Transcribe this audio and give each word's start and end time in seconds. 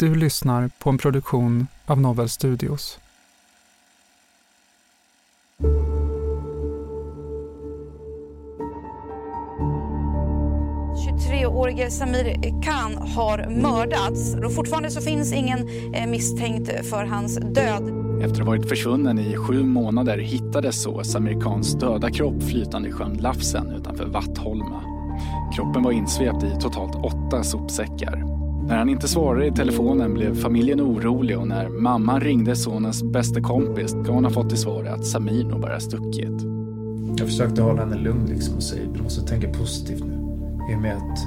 Du 0.00 0.14
lyssnar 0.14 0.70
på 0.78 0.90
en 0.90 0.98
produktion 0.98 1.66
av 1.86 2.00
Novel 2.00 2.28
Studios. 2.28 2.98
årige 11.46 11.90
Samir 11.90 12.62
Khan 12.62 13.08
har 13.08 13.50
mördats. 13.50 14.34
Och 14.34 14.54
fortfarande 14.54 14.90
så 14.90 15.00
finns 15.00 15.32
ingen 15.32 15.58
eh, 15.94 16.06
misstänkt 16.06 16.86
för 16.86 17.04
hans 17.04 17.36
död. 17.36 17.82
Efter 18.18 18.30
att 18.30 18.38
ha 18.38 18.44
varit 18.44 18.68
försvunnen 18.68 19.18
i 19.18 19.36
sju 19.36 19.62
månader 19.62 20.18
hittades 20.18 20.82
så 20.82 21.04
Samir 21.04 21.40
Khans 21.40 21.74
döda 21.74 22.10
kropp 22.10 22.42
flytande 22.42 22.88
i 22.88 22.92
sjön 22.92 23.16
Lafsen 23.16 23.70
utanför 23.70 24.06
Vattholma. 24.06 24.82
Kroppen 25.56 25.82
var 25.82 25.92
insvept 25.92 26.42
i 26.42 26.60
totalt 26.60 26.94
åtta 26.94 27.42
sopsäckar. 27.42 28.39
När 28.70 28.76
han 28.76 28.88
inte 28.88 29.08
svarade 29.08 29.46
i 29.46 29.52
telefonen 29.52 30.14
blev 30.14 30.34
familjen 30.34 30.80
orolig 30.80 31.38
och 31.38 31.48
när 31.48 31.68
mamman 31.68 32.20
ringde 32.20 32.56
sonens 32.56 33.02
bästa 33.02 33.40
kompis 33.40 33.92
gav 33.92 34.14
hon 34.14 34.30
fått 34.30 34.48
till 34.48 34.58
svar 34.58 34.84
att 34.84 35.06
Samir 35.06 35.44
nog 35.44 35.60
bara 35.60 35.80
stuckit. 35.80 36.42
Jag 37.16 37.28
försökte 37.28 37.62
hålla 37.62 37.80
henne 37.80 37.96
lugn 37.96 38.26
liksom 38.26 38.56
och 38.56 38.62
säga 38.62 38.82
du 38.94 39.02
måste 39.02 39.26
tänka 39.26 39.48
positivt 39.48 40.04
nu. 40.04 40.14
I 40.72 40.76
och 40.76 40.80
med 40.80 40.96
att 40.96 41.18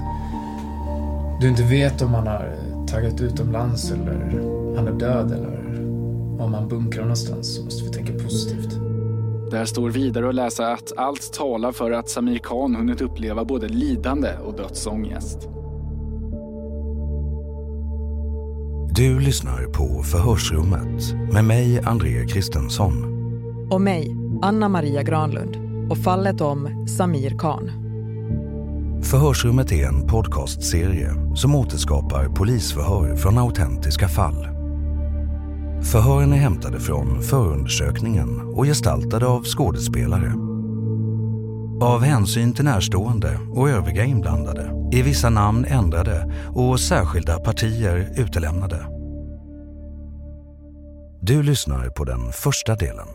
du 1.42 1.50
inte 1.50 1.64
vet 1.64 2.02
om 2.02 2.14
han 2.14 2.28
har 2.28 2.56
tagit 2.88 3.22
utomlands 3.22 3.92
eller 3.92 4.16
han 4.76 4.88
är 4.88 5.00
död 5.00 5.32
eller 5.32 5.82
om 6.44 6.54
han 6.54 6.68
bunkrar 6.68 7.02
någonstans 7.02 7.56
så 7.56 7.64
måste 7.64 7.84
vi 7.84 7.90
tänka 7.90 8.24
positivt. 8.24 8.80
Där 9.52 9.66
står 9.66 9.90
vidare 9.90 10.30
att 10.30 10.36
läsa 10.36 10.68
att 10.68 10.92
allt 10.98 11.34
talar 11.34 11.72
för 11.72 11.92
att 11.92 12.10
Samir 12.10 12.40
Khan 12.40 12.76
hunnit 12.76 13.02
uppleva 13.02 13.46
både 13.46 13.68
lidande 13.68 14.30
och 14.46 14.54
dödsångest. 14.54 15.53
Du 18.96 19.20
lyssnar 19.20 19.66
på 19.66 20.04
Förhörsrummet 20.04 21.14
med 21.32 21.46
mig, 21.46 21.82
André 21.86 22.28
Kristensson. 22.28 22.94
Och 23.72 23.82
mig, 23.82 24.16
Anna 24.42 24.70
Maria 24.70 25.04
Granlund. 25.04 25.58
Och 25.92 25.98
fallet 25.98 26.42
om 26.42 26.88
Samir 26.98 27.38
Khan. 27.40 27.72
Förhörsrummet 29.04 29.72
är 29.72 29.88
en 29.88 30.08
podcastserie 30.08 31.36
som 31.36 31.56
återskapar 31.56 32.26
polisförhör 32.26 33.16
från 33.16 33.38
autentiska 33.38 34.08
fall. 34.08 34.48
Förhören 35.92 36.34
är 36.34 36.38
hämtade 36.38 36.80
från 36.80 37.22
förundersökningen 37.22 38.40
och 38.40 38.66
gestaltade 38.66 39.26
av 39.26 39.44
skådespelare. 39.44 40.34
Av 41.84 42.04
hänsyn 42.04 42.54
till 42.54 42.66
närstående 42.66 43.40
och 43.52 43.70
övriga 43.70 44.04
inblandade 44.04 44.62
är 44.92 45.04
vissa 45.04 45.30
namn 45.30 45.66
ändrade 45.66 46.34
och 46.56 46.80
särskilda 46.80 47.40
partier 47.40 48.14
utelämnade. 48.18 48.88
Du 51.22 51.44
lyssnar 51.44 51.90
på 51.90 52.04
den 52.04 52.32
första 52.32 52.76
delen. 52.76 53.08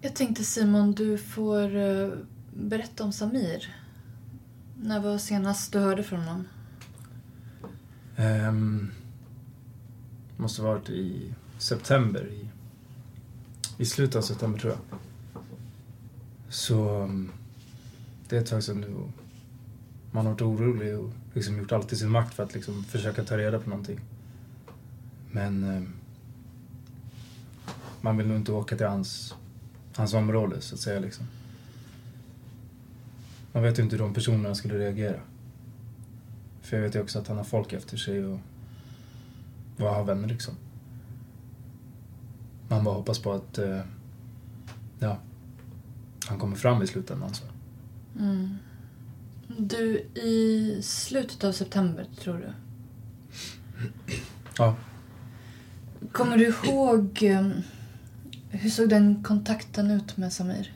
Jag 0.00 0.14
tänkte 0.16 0.44
Simon, 0.44 0.92
du 0.92 1.18
får 1.18 1.76
uh, 1.76 2.12
berätta 2.54 3.04
om 3.04 3.12
Samir. 3.12 3.74
När 4.82 5.00
var 5.00 5.18
senast 5.18 5.72
du 5.72 5.78
hörde 5.78 6.02
från 6.02 6.20
honom? 6.20 6.48
Um, 8.16 8.90
måste 10.36 10.62
varit 10.62 10.90
i 10.90 11.34
september. 11.62 12.28
I, 12.28 12.48
I 13.82 13.84
slutet 13.84 14.16
av 14.16 14.22
september 14.22 14.58
tror 14.58 14.72
jag. 14.72 14.98
Så 16.48 16.88
mm, 16.88 17.32
det 18.28 18.36
är 18.36 18.40
ett 18.40 18.50
tag 18.50 18.62
sedan 18.62 18.80
nu. 18.80 18.94
Man 20.10 20.26
har 20.26 20.32
varit 20.32 20.42
orolig 20.42 20.98
och 20.98 21.10
liksom 21.34 21.58
gjort 21.58 21.72
allt 21.72 21.92
i 21.92 21.96
sin 21.96 22.10
makt 22.10 22.34
för 22.34 22.42
att 22.42 22.54
liksom 22.54 22.84
försöka 22.84 23.24
ta 23.24 23.38
reda 23.38 23.58
på 23.58 23.70
någonting. 23.70 24.00
Men 25.30 25.64
mm, 25.64 25.92
man 28.00 28.16
vill 28.16 28.26
nog 28.26 28.36
inte 28.36 28.52
åka 28.52 28.76
till 28.76 28.86
hans 28.86 29.34
hans 29.96 30.14
område 30.14 30.60
så 30.60 30.74
att 30.74 30.80
säga 30.80 31.00
liksom. 31.00 31.26
Man 33.52 33.62
vet 33.62 33.78
ju 33.78 33.82
inte 33.82 33.96
hur 33.96 34.02
de 34.02 34.14
personerna 34.14 34.54
skulle 34.54 34.78
reagera. 34.78 35.20
För 36.62 36.76
jag 36.76 36.84
vet 36.84 36.94
ju 36.94 37.00
också 37.00 37.18
att 37.18 37.28
han 37.28 37.36
har 37.36 37.44
folk 37.44 37.72
efter 37.72 37.96
sig 37.96 38.24
och, 38.24 38.38
och 39.78 39.86
har 39.86 40.04
vänner 40.04 40.28
liksom. 40.28 40.54
Man 42.72 42.84
bara 42.84 42.94
hoppas 42.94 43.18
på 43.18 43.32
att, 43.32 43.58
eh, 43.58 43.80
ja, 44.98 45.18
han 46.26 46.38
kommer 46.38 46.56
fram 46.56 46.82
i 46.82 46.86
slutändan 46.86 47.34
så. 47.34 47.44
Mm. 48.18 48.58
Du, 49.58 49.98
i 50.14 50.78
slutet 50.82 51.44
av 51.44 51.52
september 51.52 52.06
tror 52.20 52.34
du? 52.34 52.52
Ja. 54.58 54.76
Kommer 56.12 56.36
du 56.36 56.44
ihåg 56.46 57.22
um, 57.22 57.52
hur 58.50 58.70
såg 58.70 58.88
den 58.88 59.22
kontakten 59.22 59.90
ut 59.90 60.16
med 60.16 60.32
Samir? 60.32 60.72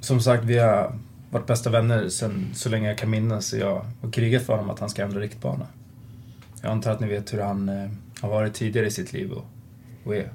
Som 0.00 0.20
sagt, 0.20 0.44
vi 0.44 0.58
har 0.58 0.98
varit 1.30 1.46
bästa 1.46 1.70
vänner 1.70 2.08
sen 2.08 2.50
så 2.54 2.68
länge 2.68 2.88
jag 2.88 2.98
kan 2.98 3.10
minnas. 3.10 3.52
Jag 3.52 3.86
har 4.00 4.10
krigat 4.10 4.42
för 4.42 4.52
honom 4.52 4.70
att 4.70 4.80
han 4.80 4.90
ska 4.90 5.02
ändra 5.02 5.20
riktbana. 5.20 5.66
Jag 6.62 6.72
antar 6.72 6.90
att 6.90 7.00
ni 7.00 7.06
vet 7.06 7.32
hur 7.32 7.40
han 7.40 7.68
eh, 7.68 7.90
har 8.22 8.30
varit 8.30 8.54
tidigare 8.54 8.86
i 8.86 8.90
sitt 8.90 9.12
liv 9.12 9.32
och, 9.32 9.44
och 10.04 10.16
är. 10.16 10.32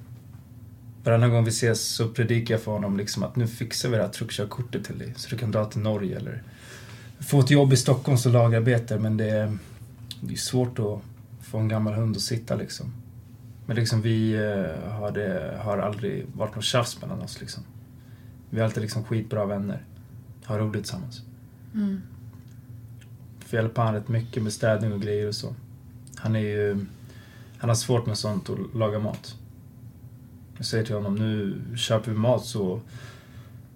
Varannan 1.03 1.29
gång 1.29 1.43
vi 1.43 1.49
ses 1.49 1.81
så 1.81 2.07
predikar 2.07 2.53
jag 2.53 2.61
för 2.61 2.71
honom 2.71 2.97
liksom 2.97 3.23
att 3.23 3.35
nu 3.35 3.47
fixar 3.47 3.89
vi 3.89 3.97
det 3.97 4.03
här 4.03 4.09
truckkörkortet 4.09 4.85
till 4.85 4.97
dig 4.97 5.13
så 5.15 5.29
du 5.29 5.37
kan 5.37 5.51
dra 5.51 5.65
till 5.65 5.81
Norge 5.81 6.17
eller 6.17 6.43
få 7.19 7.39
ett 7.39 7.51
jobb 7.51 7.73
i 7.73 7.77
Stockholm 7.77 8.17
som 8.17 8.31
lagarbetare 8.31 8.99
men 8.99 9.17
det 9.17 9.29
är, 9.29 9.57
det 10.21 10.33
är 10.33 10.37
svårt 10.37 10.79
att 10.79 11.01
få 11.41 11.57
en 11.57 11.67
gammal 11.67 11.93
hund 11.93 12.15
att 12.15 12.21
sitta 12.21 12.55
liksom. 12.55 12.93
Men 13.65 13.75
liksom 13.75 14.01
vi 14.01 14.33
eh, 14.33 14.91
har, 14.91 15.11
det, 15.11 15.59
har 15.61 15.77
aldrig 15.77 16.25
varit 16.33 16.55
något 16.55 16.63
tjafs 16.63 17.01
mellan 17.01 17.21
oss 17.21 17.41
liksom. 17.41 17.63
Vi 18.49 18.59
är 18.59 18.63
alltid 18.63 18.81
liksom 18.81 19.03
skitbra 19.03 19.45
vänner. 19.45 19.83
Har 20.43 20.59
roligt 20.59 20.83
tillsammans. 20.83 21.21
Mm. 21.73 22.01
För 23.39 23.57
jag 23.57 23.63
hjälper 23.63 23.81
han 23.81 23.93
rätt 23.93 24.07
mycket 24.07 24.43
med 24.43 24.53
städning 24.53 24.93
och 24.93 25.01
grejer 25.01 25.27
och 25.27 25.35
så. 25.35 25.55
Han 26.15 26.35
är 26.35 26.39
ju... 26.39 26.85
Han 27.59 27.69
har 27.69 27.75
svårt 27.75 28.05
med 28.05 28.17
sånt 28.17 28.49
och 28.49 28.75
laga 28.75 28.99
mat. 28.99 29.35
Jag 30.57 30.65
säger 30.65 30.85
till 30.85 30.95
honom, 30.95 31.15
nu 31.15 31.61
köper 31.77 32.11
vi 32.11 32.17
mat 32.17 32.45
så 32.45 32.81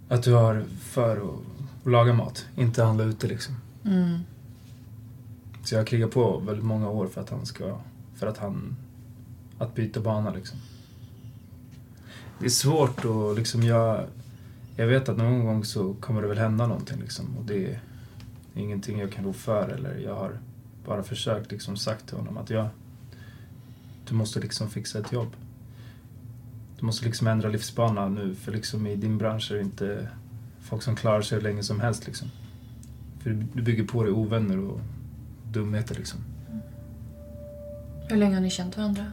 att 0.09 0.23
du 0.23 0.33
har 0.33 0.63
för 0.81 1.17
att, 1.17 1.23
att 1.85 1.91
laga 1.91 2.13
mat, 2.13 2.45
inte 2.55 2.83
handla 2.83 3.03
ute 3.03 3.27
liksom. 3.27 3.55
Mm. 3.85 4.19
Så 5.63 5.75
jag 5.75 5.79
har 5.79 5.85
krigat 5.85 6.11
på 6.11 6.37
väldigt 6.39 6.65
många 6.65 6.89
år 6.89 7.07
för 7.07 7.21
att 7.21 7.29
han 7.29 7.45
ska, 7.45 7.77
för 8.15 8.27
att 8.27 8.37
han, 8.37 8.75
att 9.57 9.75
byta 9.75 9.99
bana 9.99 10.33
liksom. 10.33 10.59
Det 12.39 12.45
är 12.45 12.49
svårt 12.49 13.05
och 13.05 13.35
liksom 13.35 13.63
jag, 13.63 14.05
jag 14.75 14.87
vet 14.87 15.09
att 15.09 15.17
någon 15.17 15.45
gång 15.45 15.65
så 15.65 15.93
kommer 15.93 16.21
det 16.21 16.27
väl 16.27 16.37
hända 16.37 16.67
någonting 16.67 16.99
liksom 16.99 17.37
och 17.37 17.45
det 17.45 17.65
är 17.65 17.79
ingenting 18.55 18.99
jag 18.99 19.11
kan 19.11 19.25
rå 19.25 19.33
för 19.33 19.69
eller 19.69 19.97
jag 19.97 20.15
har 20.15 20.39
bara 20.85 21.03
försökt 21.03 21.51
liksom 21.51 21.77
sagt 21.77 22.07
till 22.07 22.17
honom 22.17 22.37
att 22.37 22.49
jag, 22.49 22.67
du 24.11 24.15
måste 24.17 24.39
liksom 24.39 24.69
fixa 24.69 24.99
ett 24.99 25.11
jobb. 25.11 25.35
Du 26.79 26.85
måste 26.85 27.05
liksom 27.05 27.27
ändra 27.27 27.49
livsbana 27.49 28.09
nu 28.09 28.35
för 28.35 28.51
liksom 28.51 28.87
i 28.87 28.95
din 28.95 29.17
bransch 29.17 29.51
är 29.51 29.55
det 29.55 29.61
inte 29.61 30.09
folk 30.59 30.83
som 30.83 30.95
klarar 30.95 31.21
sig 31.21 31.37
hur 31.37 31.43
länge 31.43 31.63
som 31.63 31.79
helst 31.79 32.07
liksom. 32.07 32.27
För 33.19 33.29
du 33.53 33.61
bygger 33.61 33.83
på 33.83 34.03
dig 34.03 34.11
ovänner 34.11 34.59
och 34.59 34.81
dumheter 35.51 35.95
liksom. 35.95 36.19
Hur 38.09 38.17
länge 38.17 38.35
har 38.35 38.41
ni 38.41 38.49
känt 38.49 38.77
varandra? 38.77 39.11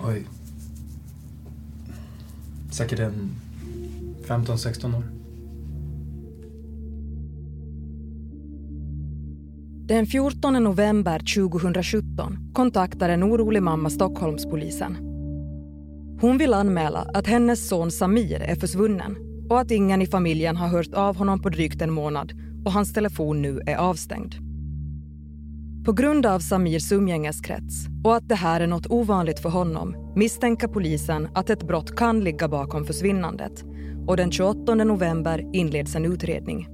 Oj. 0.00 0.26
Säkert 2.70 2.98
en 2.98 3.30
15-16 4.26 4.96
år. 4.96 5.04
Den 9.88 10.06
14 10.06 10.64
november 10.64 11.18
2017 11.18 12.38
kontaktar 12.52 13.08
en 13.08 13.24
orolig 13.24 13.62
mamma 13.62 13.90
Stockholmspolisen. 13.90 14.96
Hon 16.20 16.38
vill 16.38 16.54
anmäla 16.54 16.98
att 17.14 17.26
hennes 17.26 17.68
son 17.68 17.90
Samir 17.90 18.40
är 18.40 18.54
försvunnen 18.54 19.16
och 19.50 19.60
att 19.60 19.70
ingen 19.70 20.02
i 20.02 20.06
familjen 20.06 20.56
har 20.56 20.68
hört 20.68 20.94
av 20.94 21.16
honom 21.16 21.42
på 21.42 21.48
drygt 21.48 21.82
en 21.82 21.92
månad 21.92 22.32
och 22.64 22.72
hans 22.72 22.92
telefon 22.92 23.42
nu 23.42 23.60
är 23.66 23.76
avstängd. 23.76 24.34
På 25.84 25.92
grund 25.92 26.26
av 26.26 26.40
Samirs 26.40 26.92
umgängeskrets 26.92 27.86
och 28.04 28.16
att 28.16 28.28
det 28.28 28.34
här 28.34 28.60
är 28.60 28.66
något 28.66 28.90
ovanligt 28.90 29.40
för 29.40 29.50
honom 29.50 30.12
misstänker 30.16 30.68
polisen 30.68 31.28
att 31.34 31.50
ett 31.50 31.66
brott 31.66 31.96
kan 31.96 32.20
ligga 32.20 32.48
bakom 32.48 32.84
försvinnandet 32.84 33.64
och 34.06 34.16
den 34.16 34.32
28 34.32 34.74
november 34.74 35.50
inleds 35.52 35.94
en 35.94 36.04
utredning. 36.04 36.73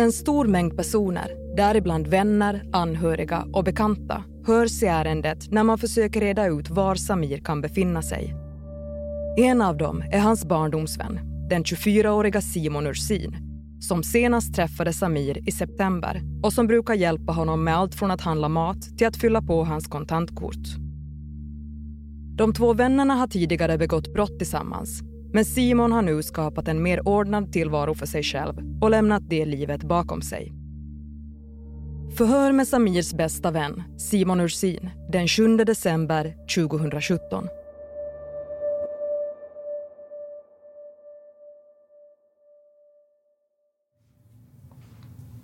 En 0.00 0.12
stor 0.12 0.46
mängd 0.46 0.76
personer, 0.76 1.56
däribland 1.56 2.06
vänner, 2.06 2.62
anhöriga 2.72 3.46
och 3.52 3.64
bekanta 3.64 4.24
hörs 4.46 4.82
i 4.82 4.86
ärendet 4.86 5.50
när 5.50 5.64
man 5.64 5.78
försöker 5.78 6.20
reda 6.20 6.46
ut 6.46 6.70
var 6.70 6.94
Samir 6.94 7.38
kan 7.38 7.60
befinna 7.60 8.02
sig. 8.02 8.34
En 9.36 9.62
av 9.62 9.76
dem 9.76 10.02
är 10.12 10.18
hans 10.18 10.44
barndomsvän, 10.44 11.20
den 11.50 11.64
24-åriga 11.64 12.40
Simon 12.40 12.86
Ursin 12.86 13.36
som 13.80 14.02
senast 14.02 14.54
träffade 14.54 14.92
Samir 14.92 15.48
i 15.48 15.52
september 15.52 16.22
och 16.42 16.52
som 16.52 16.66
brukar 16.66 16.94
hjälpa 16.94 17.32
honom 17.32 17.64
med 17.64 17.76
allt 17.76 17.94
från 17.94 18.10
att 18.10 18.20
handla 18.20 18.48
mat 18.48 18.98
till 18.98 19.06
att 19.06 19.16
fylla 19.16 19.42
på 19.42 19.64
hans 19.64 19.86
kontantkort. 19.86 20.66
De 22.36 22.52
två 22.52 22.72
vännerna 22.72 23.14
har 23.14 23.26
tidigare 23.26 23.78
begått 23.78 24.12
brott 24.12 24.38
tillsammans 24.38 25.02
men 25.32 25.44
Simon 25.44 25.92
har 25.92 26.02
nu 26.02 26.22
skapat 26.22 26.68
en 26.68 26.82
mer 26.82 27.08
ordnad 27.08 27.52
tillvaro 27.52 27.94
för 27.94 28.06
sig 28.06 28.22
själv 28.22 28.54
och 28.80 28.90
lämnat 28.90 29.22
det 29.28 29.44
livet 29.44 29.82
bakom 29.82 30.22
sig. 30.22 30.52
Förhör 32.16 32.52
med 32.52 32.68
Samirs 32.68 33.12
bästa 33.12 33.50
vän, 33.50 33.82
Simon 33.98 34.40
Ursin, 34.40 34.90
den 35.12 35.28
7 35.28 35.56
december 35.56 36.36
2017. 36.54 37.48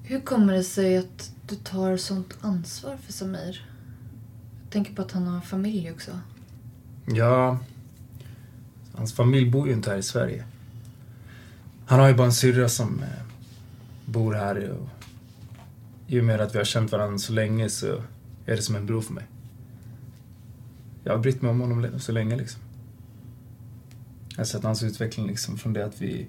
Hur 0.09 0.21
kommer 0.21 0.53
det 0.53 0.65
sig 0.65 0.97
att 0.97 1.32
du 1.49 1.55
tar 1.55 1.97
sånt 1.97 2.39
ansvar 2.41 2.97
för 2.97 3.12
Samir? 3.12 3.69
Jag 4.62 4.73
tänker 4.73 4.94
på 4.94 5.03
att 5.03 5.12
han 5.12 5.27
har 5.27 5.41
familj 5.41 5.93
också. 5.93 6.11
Ja, 7.06 7.59
hans 9.06 9.14
familj 9.14 9.50
bor 9.50 9.69
ju 9.69 9.73
inte 9.73 9.91
här 9.91 9.99
i 9.99 10.03
Sverige. 10.03 10.44
Han 11.87 12.00
har 12.00 12.08
ju 12.08 12.14
bara 12.14 12.26
en 12.26 12.32
syrra 12.32 12.69
som 12.69 13.03
eh, 13.03 13.08
bor 14.05 14.35
här 14.35 14.70
och 14.70 14.88
i 16.06 16.20
och 16.20 16.25
med 16.25 16.41
att 16.41 16.55
vi 16.55 16.58
har 16.58 16.64
känt 16.64 16.93
varandra 16.93 17.19
så 17.19 17.32
länge 17.32 17.69
så 17.69 17.87
är 18.47 18.56
det 18.56 18.62
som 18.62 18.76
en 18.76 18.87
bror 18.87 19.00
för 19.00 19.12
mig. 19.12 19.25
Jag 21.05 21.12
har 21.12 21.19
brytt 21.19 21.43
mig 21.43 21.50
om 21.50 21.61
honom 21.61 22.00
så 22.00 22.12
länge 22.12 22.37
liksom. 22.37 22.61
Jag 24.31 24.38
har 24.38 24.44
sett 24.44 24.62
hans 24.62 24.82
utveckling 24.82 25.26
liksom 25.26 25.58
från 25.58 25.73
det 25.73 25.85
att 25.85 26.03
vi 26.03 26.26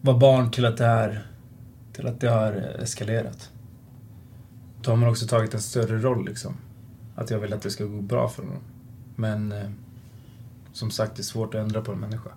var 0.00 0.18
barn 0.18 0.50
till 0.50 0.64
att 0.64 0.76
det 0.76 0.86
här 0.86 1.26
till 1.92 2.06
att 2.06 2.20
det 2.20 2.28
har 2.28 2.52
eh, 2.52 2.82
eskalerat. 2.82 3.50
Då 4.82 4.90
har 4.90 4.96
man 4.96 5.08
också 5.08 5.26
tagit 5.26 5.54
en 5.54 5.60
större 5.60 5.98
roll 5.98 6.24
liksom. 6.24 6.56
Att 7.14 7.30
jag 7.30 7.38
vill 7.38 7.52
att 7.52 7.62
det 7.62 7.70
ska 7.70 7.84
gå 7.84 8.00
bra 8.00 8.28
för 8.28 8.42
honom. 8.42 8.62
Men 9.16 9.52
eh, 9.52 9.70
som 10.72 10.90
sagt, 10.90 11.16
det 11.16 11.20
är 11.20 11.24
svårt 11.24 11.54
att 11.54 11.60
ändra 11.60 11.80
på 11.80 11.92
en 11.92 11.98
människa. 11.98 12.30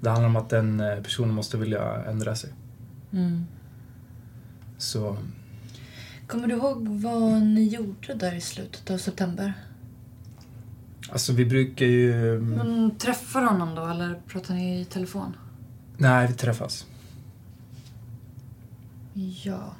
Det 0.00 0.10
handlar 0.10 0.28
om 0.28 0.36
att 0.36 0.48
den 0.48 0.80
eh, 0.80 1.02
personen 1.02 1.34
måste 1.34 1.56
vilja 1.56 2.04
ändra 2.04 2.36
sig. 2.36 2.50
Mm. 3.12 3.46
Så... 4.78 5.16
Kommer 6.26 6.48
du 6.48 6.54
ihåg 6.54 6.88
vad 6.88 7.42
ni 7.42 7.68
gjorde 7.68 8.14
där 8.14 8.34
i 8.34 8.40
slutet 8.40 8.90
av 8.90 8.98
september? 8.98 9.52
Alltså 11.10 11.32
vi 11.32 11.46
brukar 11.46 11.86
ju... 11.86 12.40
Men, 12.40 12.98
träffar 12.98 13.42
honom 13.42 13.74
då 13.74 13.86
eller 13.86 14.20
pratar 14.26 14.54
ni 14.54 14.80
i 14.80 14.84
telefon? 14.84 15.36
Nej, 15.96 16.28
vi 16.28 16.34
träffas. 16.34 16.86
Ja. 19.42 19.74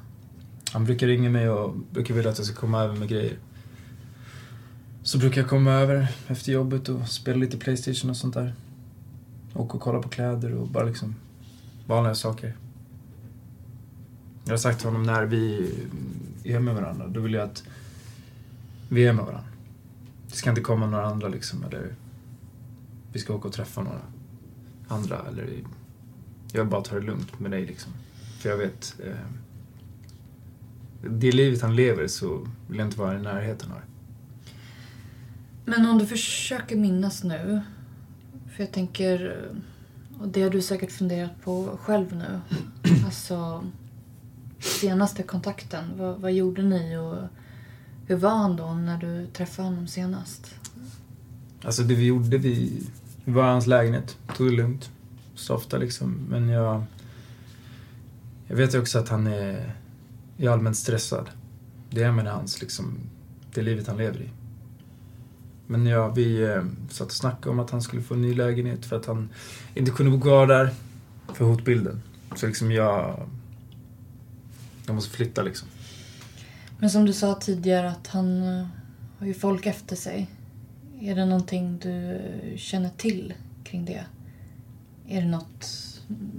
Han 0.73 0.85
brukar 0.85 1.07
ringa 1.07 1.31
mig 1.31 1.51
och 1.51 1.77
brukar 1.91 2.15
vilja 2.15 2.31
att 2.31 2.39
jag 2.39 2.47
ska 2.47 2.57
komma 2.57 2.83
över 2.83 2.97
med 2.97 3.09
grejer. 3.09 3.39
Så 5.11 5.19
brukar 5.19 5.41
jag 5.41 5.51
komma 5.51 5.73
över 5.73 6.09
efter 6.27 6.53
jobbet 6.53 6.89
och 6.89 7.09
spela 7.09 7.39
lite 7.39 7.57
Playstation 7.57 8.11
och 8.11 8.17
sånt 8.17 8.35
där. 8.35 8.55
Och, 9.53 9.75
och 9.75 9.81
kolla 9.81 10.03
på 10.03 10.09
kläder 10.09 10.55
och 10.55 10.69
bara 10.69 10.85
liksom 10.85 11.15
vanliga 11.87 12.15
saker. 12.15 12.57
Jag 14.45 14.53
har 14.53 14.59
sagt 14.59 14.79
till 14.79 14.89
honom 14.89 15.03
när 15.03 15.25
vi 15.25 15.73
är 16.45 16.59
med 16.59 16.75
varandra, 16.75 17.07
då 17.07 17.21
vill 17.21 17.35
jag 17.35 17.43
att 17.43 17.65
vi 18.89 19.07
är 19.07 19.13
med 19.13 19.25
varandra. 19.25 19.51
Det 20.29 20.37
ska 20.37 20.51
inte 20.51 20.63
komma 20.63 20.87
några 20.87 21.07
andra 21.07 21.29
liksom, 21.29 21.65
eller 21.65 21.95
vi 23.13 23.19
ska 23.19 23.35
åka 23.35 23.49
och 23.49 23.55
träffa 23.55 23.83
några 23.83 24.03
andra, 24.89 25.19
eller 25.29 25.49
jag 26.53 26.61
vill 26.61 26.71
bara 26.71 26.83
ta 26.83 26.95
det 26.95 27.01
lugnt 27.07 27.41
med 27.41 27.51
dig 27.51 27.67
liksom. 27.67 27.93
För 28.39 28.49
jag 28.49 28.57
vet, 28.57 28.97
eh, 29.05 29.15
det 31.11 31.33
livet 31.33 31.63
han 31.63 31.77
lever 31.77 32.07
så 32.07 32.49
vill 32.69 32.79
jag 32.79 32.87
inte 32.87 32.99
vara 32.99 33.19
i 33.19 33.23
närheten 33.23 33.73
av 33.73 33.77
det. 33.77 33.90
Men 35.65 35.87
om 35.87 35.99
du 35.99 36.07
försöker 36.07 36.77
minnas 36.77 37.25
nu, 37.25 37.61
för 38.57 38.63
jag 38.63 38.73
tänker, 38.73 39.41
och 40.21 40.29
det 40.29 40.43
har 40.43 40.51
du 40.51 40.63
säkert 40.63 40.93
funderat 40.93 41.43
på 41.45 41.79
själv 41.83 42.17
nu. 42.17 42.41
Alltså, 43.05 43.65
senaste 44.59 45.23
kontakten, 45.23 45.85
vad, 45.97 46.21
vad 46.21 46.33
gjorde 46.33 46.63
ni 46.63 46.97
och 46.97 47.17
hur 48.07 48.17
var 48.17 48.31
han 48.31 48.57
då 48.57 48.75
när 48.75 48.99
du 48.99 49.27
träffade 49.27 49.69
honom 49.69 49.87
senast? 49.87 50.55
Alltså 51.63 51.83
det 51.83 51.95
vi 51.95 52.05
gjorde, 52.05 52.39
vi, 52.39 52.83
var 53.25 53.45
i 53.45 53.53
hans 53.53 53.67
lägenhet, 53.67 54.17
tog 54.37 54.47
det 54.47 54.57
lugnt, 54.57 54.91
softa 55.35 55.79
liksom. 55.79 56.27
Men 56.29 56.49
jag, 56.49 56.85
jag 58.47 58.57
vet 58.57 58.75
ju 58.75 58.81
också 58.81 58.99
att 58.99 59.09
han 59.09 59.27
är, 59.27 59.75
är 60.39 60.49
allmänt 60.49 60.77
stressad. 60.77 61.31
Det 61.91 62.03
är 62.03 62.13
med 62.13 62.27
hans, 62.27 62.61
liksom, 62.61 62.99
det 63.55 63.63
livet 63.63 63.87
han 63.87 63.97
lever 63.97 64.21
i. 64.21 64.29
Men 65.71 65.87
ja, 65.87 66.09
vi 66.09 66.43
eh, 66.43 66.63
satt 66.89 67.07
och 67.07 67.13
snackade 67.13 67.51
om 67.51 67.59
att 67.59 67.71
han 67.71 67.83
skulle 67.83 68.03
få 68.03 68.15
en 68.15 68.23
ny 68.23 68.35
lägenhet 68.35 68.87
för 68.87 68.97
att 68.97 69.07
han 69.07 69.29
inte 69.75 69.91
kunde 69.91 70.13
bo 70.13 70.21
kvar 70.21 70.47
där 70.47 70.71
för 71.35 71.45
hotbilden. 71.45 72.03
Så 72.37 72.47
liksom 72.47 72.73
jag... 72.73 73.29
Jag 74.87 74.95
måste 74.95 75.17
flytta 75.17 75.43
liksom. 75.43 75.69
Men 76.79 76.91
som 76.91 77.05
du 77.05 77.13
sa 77.13 77.35
tidigare 77.35 77.91
att 77.91 78.07
han 78.07 78.43
eh, 78.43 78.67
har 79.19 79.27
ju 79.27 79.35
folk 79.35 79.67
efter 79.67 79.97
sig. 79.97 80.31
Är 81.01 81.15
det 81.15 81.27
någonting 81.27 81.79
du 81.79 82.21
känner 82.57 82.91
till 82.97 83.35
kring 83.65 83.85
det? 83.85 84.05
Är 85.09 85.23
det 85.23 85.29
något 85.29 85.65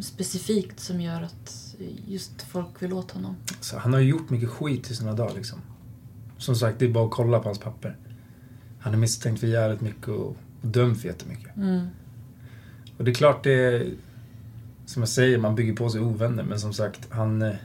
specifikt 0.01 0.79
som 0.79 1.01
gör 1.01 1.21
att 1.21 1.75
just 2.07 2.41
folk 2.41 2.81
vill 2.81 2.93
åt 2.93 3.11
honom? 3.11 3.35
Så 3.59 3.77
han 3.77 3.93
har 3.93 3.99
ju 3.99 4.09
gjort 4.09 4.29
mycket 4.29 4.49
skit 4.49 4.91
i 4.91 4.95
sina 4.95 5.13
dagar 5.13 5.35
liksom. 5.35 5.59
Som 6.37 6.55
sagt, 6.55 6.79
det 6.79 6.85
är 6.85 6.89
bara 6.89 7.05
att 7.05 7.11
kolla 7.11 7.39
på 7.39 7.49
hans 7.49 7.59
papper. 7.59 7.97
Han 8.81 8.93
är 8.93 8.97
misstänkt 8.97 9.39
för 9.39 9.47
jävligt 9.47 9.81
mycket 9.81 10.07
och 10.07 10.37
dömd 10.61 11.01
för 11.01 11.07
jättemycket. 11.07 11.55
Mm. 11.55 11.87
Och 12.97 13.03
det 13.03 13.11
är 13.11 13.15
klart 13.15 13.43
det 13.43 13.87
som 14.85 15.01
jag 15.01 15.09
säger, 15.09 15.37
man 15.37 15.55
bygger 15.55 15.75
på 15.75 15.89
sig 15.89 16.01
ovänner. 16.01 16.43
Men 16.43 16.59
som 16.59 16.73
sagt, 16.73 17.07
han, 17.09 17.41
eh, 17.41 17.55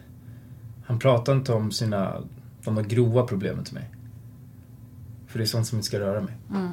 han 0.84 0.98
pratar 0.98 1.32
inte 1.32 1.52
om 1.52 1.72
sina, 1.72 2.22
de 2.64 2.74
där 2.74 2.82
grova 2.82 3.22
problemen 3.22 3.64
till 3.64 3.74
mig. 3.74 3.90
För 5.26 5.38
det 5.38 5.44
är 5.44 5.46
sånt 5.46 5.66
som 5.66 5.78
inte 5.78 5.86
ska 5.86 6.00
röra 6.00 6.20
mig. 6.20 6.34
Mm. 6.50 6.68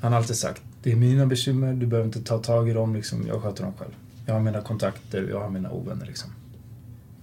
Han 0.00 0.12
har 0.12 0.20
alltid 0.20 0.36
sagt, 0.36 0.62
det 0.82 0.92
är 0.92 0.96
mina 0.96 1.26
bekymmer, 1.26 1.74
du 1.74 1.86
behöver 1.86 2.06
inte 2.06 2.22
ta 2.22 2.38
tag 2.38 2.68
i 2.68 2.72
dem, 2.72 2.94
liksom, 2.94 3.26
jag 3.26 3.42
sköter 3.42 3.64
dem 3.64 3.72
själv. 3.78 3.92
Jag 4.26 4.34
har 4.34 4.40
mina 4.40 4.60
kontakter, 4.60 5.28
jag 5.30 5.40
har 5.40 5.50
mina 5.50 5.70
ovänner 5.70 6.06
liksom. 6.06 6.30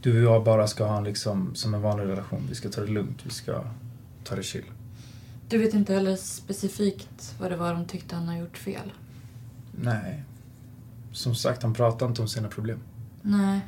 Du 0.01 0.27
och 0.27 0.33
jag 0.35 0.43
bara 0.43 0.67
ska 0.67 0.85
ha 0.85 0.97
en, 0.97 1.03
liksom, 1.03 1.55
som 1.55 1.73
en 1.73 1.81
vanlig 1.81 2.05
relation. 2.05 2.45
Vi 2.49 2.55
ska 2.55 2.69
ta 2.69 2.81
det 2.81 2.91
lugnt, 2.91 3.19
vi 3.23 3.29
ska 3.29 3.63
ta 4.23 4.35
det 4.35 4.43
chill. 4.43 4.65
Du 5.51 5.57
vet 5.57 5.73
inte 5.73 5.93
heller 5.93 6.15
specifikt 6.15 7.35
vad 7.39 7.51
det 7.51 7.57
var 7.57 7.73
de 7.73 7.85
tyckte 7.85 8.15
han 8.15 8.27
har 8.27 8.35
gjort 8.35 8.57
fel? 8.57 8.91
Nej. 9.71 10.23
Som 11.11 11.35
sagt, 11.35 11.63
han 11.63 11.73
pratar 11.73 12.07
inte 12.07 12.21
om 12.21 12.27
sina 12.27 12.47
problem. 12.47 12.79
Nej. 13.21 13.61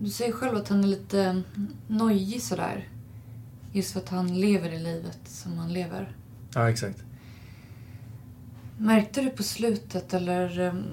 Du 0.00 0.10
säger 0.10 0.32
själv 0.32 0.56
att 0.56 0.68
han 0.68 0.84
är 0.84 0.88
lite 0.88 1.42
nojig 1.86 2.42
sådär. 2.42 2.88
Just 3.72 3.92
för 3.92 4.00
att 4.00 4.08
han 4.08 4.40
lever 4.40 4.72
i 4.72 4.78
livet 4.78 5.18
som 5.24 5.58
han 5.58 5.72
lever. 5.72 6.16
Ja, 6.54 6.70
exakt. 6.70 7.02
Märkte 8.78 9.20
du 9.20 9.30
på 9.30 9.42
slutet 9.42 10.14
eller 10.14 10.60
um, 10.60 10.84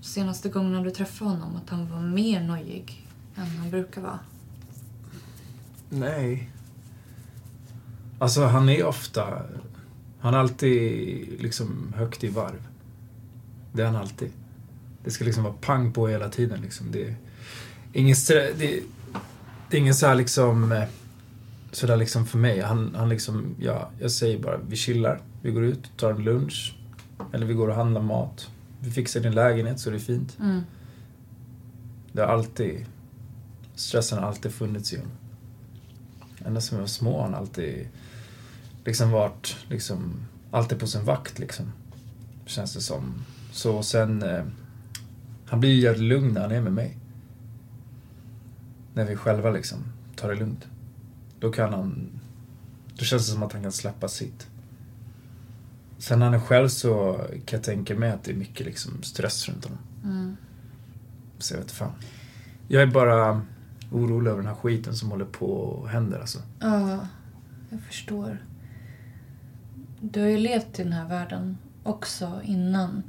senaste 0.00 0.48
gången 0.48 0.82
du 0.82 0.90
träffade 0.90 1.30
honom 1.30 1.56
att 1.56 1.70
han 1.70 1.90
var 1.90 2.00
mer 2.00 2.42
nojig 2.42 3.08
än 3.36 3.46
han 3.46 3.70
brukar 3.70 4.00
vara? 4.00 4.18
Nej. 5.90 6.50
Alltså, 8.18 8.44
han 8.44 8.68
är 8.68 8.84
ofta... 8.84 9.42
Han 10.20 10.34
är 10.34 10.38
alltid 10.38 11.42
liksom 11.42 11.92
högt 11.96 12.24
i 12.24 12.28
varv. 12.28 12.66
Det 13.72 13.82
är 13.82 13.86
han 13.86 13.96
alltid. 13.96 14.30
Det 15.04 15.10
ska 15.10 15.24
liksom 15.24 15.42
vara 15.42 15.54
pang 15.60 15.92
på 15.92 16.08
hela 16.08 16.28
tiden 16.28 16.60
liksom. 16.60 16.86
Det 16.92 17.02
är 17.08 17.14
ingen 17.92 18.16
strä, 18.16 18.52
det, 18.58 18.80
det 19.70 19.76
är 19.76 19.80
ingen 19.80 19.94
så 19.94 20.06
här 20.06 20.14
liksom... 20.14 20.72
eh, 20.72 20.84
Sådär 21.72 21.96
liksom 21.96 22.26
för 22.26 22.38
mig. 22.38 22.60
Han, 22.60 22.94
han 22.94 23.08
liksom, 23.08 23.54
ja, 23.60 23.90
jag 24.00 24.10
säger 24.10 24.38
bara, 24.38 24.56
vi 24.68 24.76
chillar. 24.76 25.20
Vi 25.42 25.50
går 25.50 25.64
ut, 25.64 25.90
tar 25.96 26.10
en 26.10 26.24
lunch. 26.24 26.76
Eller 27.32 27.46
vi 27.46 27.54
går 27.54 27.68
och 27.68 27.74
handlar 27.74 28.02
mat. 28.02 28.50
Vi 28.80 28.90
fixar 28.90 29.20
din 29.20 29.34
lägenhet 29.34 29.80
så 29.80 29.90
det 29.90 29.96
är 29.96 30.00
fint. 30.00 30.36
Mm. 30.40 30.60
Det 32.12 32.20
har 32.20 32.28
alltid... 32.28 32.84
Stressen 33.74 34.18
har 34.18 34.26
alltid 34.26 34.52
funnits 34.52 34.92
i 34.92 34.96
honom. 34.96 35.12
Ända 36.44 36.60
sedan 36.60 36.78
vi 36.78 36.80
var 36.80 36.88
små 36.88 37.16
har 37.16 37.22
han 37.22 37.34
alltid 37.34 37.88
liksom 38.88 39.10
varit 39.10 39.56
liksom, 39.68 40.26
alltid 40.50 40.78
på 40.80 40.86
sin 40.86 41.04
vakt 41.04 41.38
liksom. 41.38 41.72
Känns 42.46 42.74
det 42.74 42.80
som. 42.80 43.14
Så 43.52 43.82
sen... 43.82 44.22
Eh, 44.22 44.44
han 45.46 45.60
blir 45.60 45.70
ju 45.70 45.80
jävligt 45.80 46.02
lugn 46.02 46.32
när 46.32 46.40
han 46.40 46.50
är 46.50 46.60
med 46.60 46.72
mig. 46.72 46.96
När 48.94 49.04
vi 49.04 49.16
själva 49.16 49.50
liksom 49.50 49.78
tar 50.16 50.28
det 50.28 50.34
lugnt. 50.34 50.66
Då 51.40 51.52
kan 51.52 51.72
han... 51.72 52.20
Då 52.94 53.04
känns 53.04 53.26
det 53.26 53.32
som 53.32 53.42
att 53.42 53.52
han 53.52 53.62
kan 53.62 53.72
släppa 53.72 54.08
sitt. 54.08 54.46
Sen 55.98 56.18
när 56.18 56.26
han 56.26 56.34
är 56.34 56.40
själv 56.40 56.68
så 56.68 57.20
kan 57.44 57.56
jag 57.56 57.62
tänka 57.62 57.94
mig 57.94 58.10
att 58.10 58.24
det 58.24 58.30
är 58.30 58.36
mycket 58.36 58.66
liksom 58.66 59.02
stress 59.02 59.48
runt 59.48 59.64
honom. 59.64 59.78
Mm. 60.04 60.36
Så 61.38 61.54
jag 61.54 61.58
vet 61.58 61.70
fan. 61.70 61.92
Jag 62.68 62.82
är 62.82 62.86
bara 62.86 63.42
orolig 63.92 64.30
över 64.30 64.42
den 64.42 64.48
här 64.48 64.60
skiten 64.60 64.94
som 64.94 65.10
håller 65.10 65.24
på 65.24 65.46
och 65.46 65.88
händer 65.88 66.20
alltså. 66.20 66.38
Ja, 66.58 67.06
jag 67.70 67.80
förstår. 67.80 68.38
Du 70.00 70.20
har 70.20 70.28
ju 70.28 70.38
levt 70.38 70.78
i 70.78 70.82
den 70.82 70.92
här 70.92 71.08
världen 71.08 71.58
också 71.82 72.40
innan. 72.44 73.02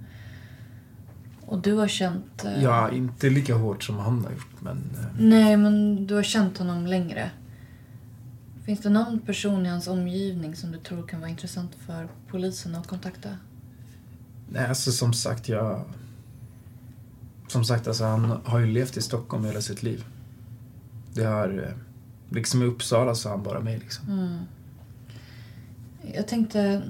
Och 1.46 1.60
du 1.62 1.74
har 1.74 1.88
känt... 1.88 2.46
eh, 2.46 2.64
Ja, 2.64 2.92
inte 2.92 3.30
lika 3.30 3.56
hårt 3.56 3.84
som 3.84 3.98
han 3.98 4.24
har 4.26 4.32
gjort 4.32 4.62
men... 4.62 4.78
eh, 4.78 5.06
Nej, 5.20 5.58
men 5.58 6.08
du 6.08 6.16
har 6.16 6.24
känt 6.24 6.58
honom 6.58 6.86
längre. 6.88 7.32
Finns 8.66 8.80
det 8.80 8.90
någon 8.90 9.20
person 9.20 9.66
i 9.66 9.70
hans 9.70 9.88
omgivning 9.88 10.56
som 10.56 10.72
du 10.72 10.78
tror 10.80 11.08
kan 11.08 11.20
vara 11.20 11.30
intressant 11.30 11.76
för 11.86 12.08
polisen 12.28 12.76
att 12.76 12.88
kontakta? 12.88 13.30
Nej, 14.50 14.66
alltså 14.68 14.92
som 14.92 15.14
sagt, 15.14 15.50
jag... 15.50 15.84
Som 17.48 17.66
sagt, 17.66 17.88
alltså 17.88 18.04
han 18.04 18.40
har 18.46 18.60
ju 18.60 18.66
levt 18.66 18.98
i 18.98 19.02
Stockholm 19.02 19.46
hela 19.46 19.62
sitt 19.62 19.84
liv. 19.84 20.06
Det 21.14 21.24
har... 21.24 21.64
eh, 21.68 21.76
Liksom 22.36 22.62
i 22.62 22.66
Uppsala 22.66 23.16
så 23.16 23.30
han 23.30 23.44
bara 23.44 23.60
mig 23.60 23.80
liksom. 23.80 24.10
Mm. 24.10 24.38
Jag 26.16 26.28
tänkte... 26.28 26.82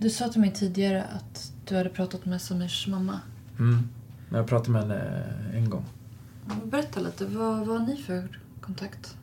Du 0.00 0.10
sa 0.10 0.28
till 0.28 0.40
mig 0.40 0.52
tidigare 0.52 1.04
att 1.04 1.52
du 1.64 1.76
hade 1.76 1.90
pratat 1.90 2.24
med 2.24 2.42
Samirs 2.42 2.86
mamma. 2.86 3.20
Mm. 3.58 3.88
Men 4.28 4.38
jag 4.38 4.48
pratade 4.48 4.70
med 4.70 4.82
henne 4.82 5.22
en 5.54 5.70
gång. 5.70 5.84
Berätta 6.64 7.00
lite, 7.00 7.26
vad, 7.26 7.66
vad 7.66 7.80
har 7.80 7.86
ni 7.86 7.96
för 7.96 8.40
kontakt? 8.60 9.16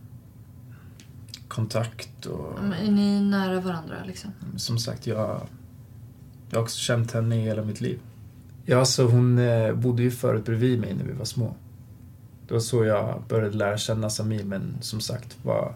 Kontakt 1.48 2.26
och... 2.26 2.60
Men 2.62 2.74
Är 2.74 2.92
ni 2.92 3.22
nära 3.22 3.60
varandra 3.60 3.96
liksom? 4.06 4.32
Som 4.58 4.78
sagt, 4.78 5.08
jag, 5.08 5.48
jag 6.50 6.58
har 6.58 6.64
också 6.64 6.78
känt 6.78 7.12
henne 7.12 7.36
i 7.36 7.42
hela 7.42 7.64
mitt 7.64 7.82
liv. 7.82 8.00
Ja, 8.66 8.86
så 8.86 9.04
hon 9.08 9.38
eh, 9.40 9.74
bodde 9.74 10.04
ju 10.04 10.12
förut 10.12 10.46
bredvid 10.46 10.80
mig 10.80 10.94
när 10.94 11.04
vi 11.04 11.14
var 11.14 11.26
små. 11.26 11.56
Det 12.48 12.54
var 12.54 12.62
så 12.62 12.86
jag 12.86 13.24
började 13.30 13.58
lära 13.58 13.78
känna 13.78 14.10
Samir, 14.10 14.44
men 14.44 14.78
som 14.82 15.02
sagt, 15.02 15.38
vad 15.44 15.74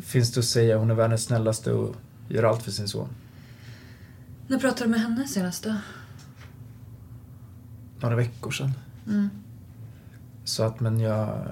finns 0.00 0.32
det 0.32 0.40
att 0.40 0.44
säga? 0.44 0.78
Hon 0.78 0.90
är 0.90 0.94
världens 0.94 1.24
snällaste 1.24 1.72
och 1.72 1.96
gör 2.28 2.42
allt 2.42 2.62
för 2.62 2.70
sin 2.70 2.88
son. 2.88 3.08
När 4.46 4.58
pratade 4.58 4.84
du 4.84 4.90
med 4.90 5.00
henne 5.00 5.28
senast 5.28 5.64
då? 5.64 5.76
Några 8.00 8.16
veckor 8.16 8.50
sedan. 8.50 8.72
Mm. 9.06 9.28
Så 10.44 10.62
att, 10.62 10.80
men 10.80 11.00
jag... 11.00 11.46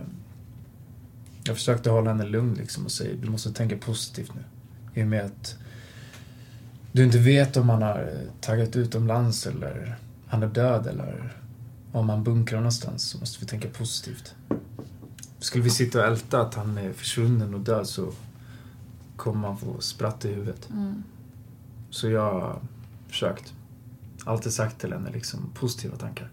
Jag 1.45 1.57
försökte 1.57 1.91
hålla 1.91 2.11
henne 2.11 2.25
lugn 2.25 2.55
liksom 2.55 2.85
och 2.85 2.93
säga, 2.93 3.17
du 3.23 3.31
måste 3.31 3.52
tänka 3.52 3.76
positivt 3.76 4.33
nu. 4.35 4.45
I 5.00 5.05
och 5.05 5.09
med 5.09 5.25
att 5.25 5.57
du 6.93 7.05
inte 7.05 7.19
vet 7.19 7.57
om 7.57 7.69
han 7.69 7.83
har 7.83 8.11
taggat 8.41 8.76
utomlands 8.76 9.47
eller 9.47 9.99
han 10.26 10.43
är 10.43 10.47
död 10.47 10.87
eller 10.87 11.37
om 11.93 12.09
han 12.09 12.25
bunkrar 12.25 12.59
någonstans 12.59 13.02
så 13.02 13.19
måste 13.19 13.41
vi 13.41 13.47
tänka 13.47 13.69
positivt. 13.69 14.35
Skulle 15.38 15.64
vi 15.64 15.71
sitta 15.71 15.99
och 15.99 16.07
älta 16.07 16.41
att 16.41 16.55
han 16.55 16.79
är 16.79 16.93
försvunnen 16.93 17.55
och 17.55 17.61
död 17.61 17.87
så 17.87 18.12
kommer 19.23 19.41
man 19.41 19.59
få 19.59 19.81
spratt 19.81 20.25
i 20.25 20.29
huvudet. 20.29 20.71
Mm. 20.71 21.02
Så 21.91 22.11
jag 22.11 22.33
har 22.33 22.61
försökt. 23.09 23.55
Alltid 24.25 24.52
sagt 24.52 24.81
till 24.81 24.93
henne 24.93 25.11
liksom 25.11 25.50
positiva 25.55 25.97
tankar. 25.97 26.31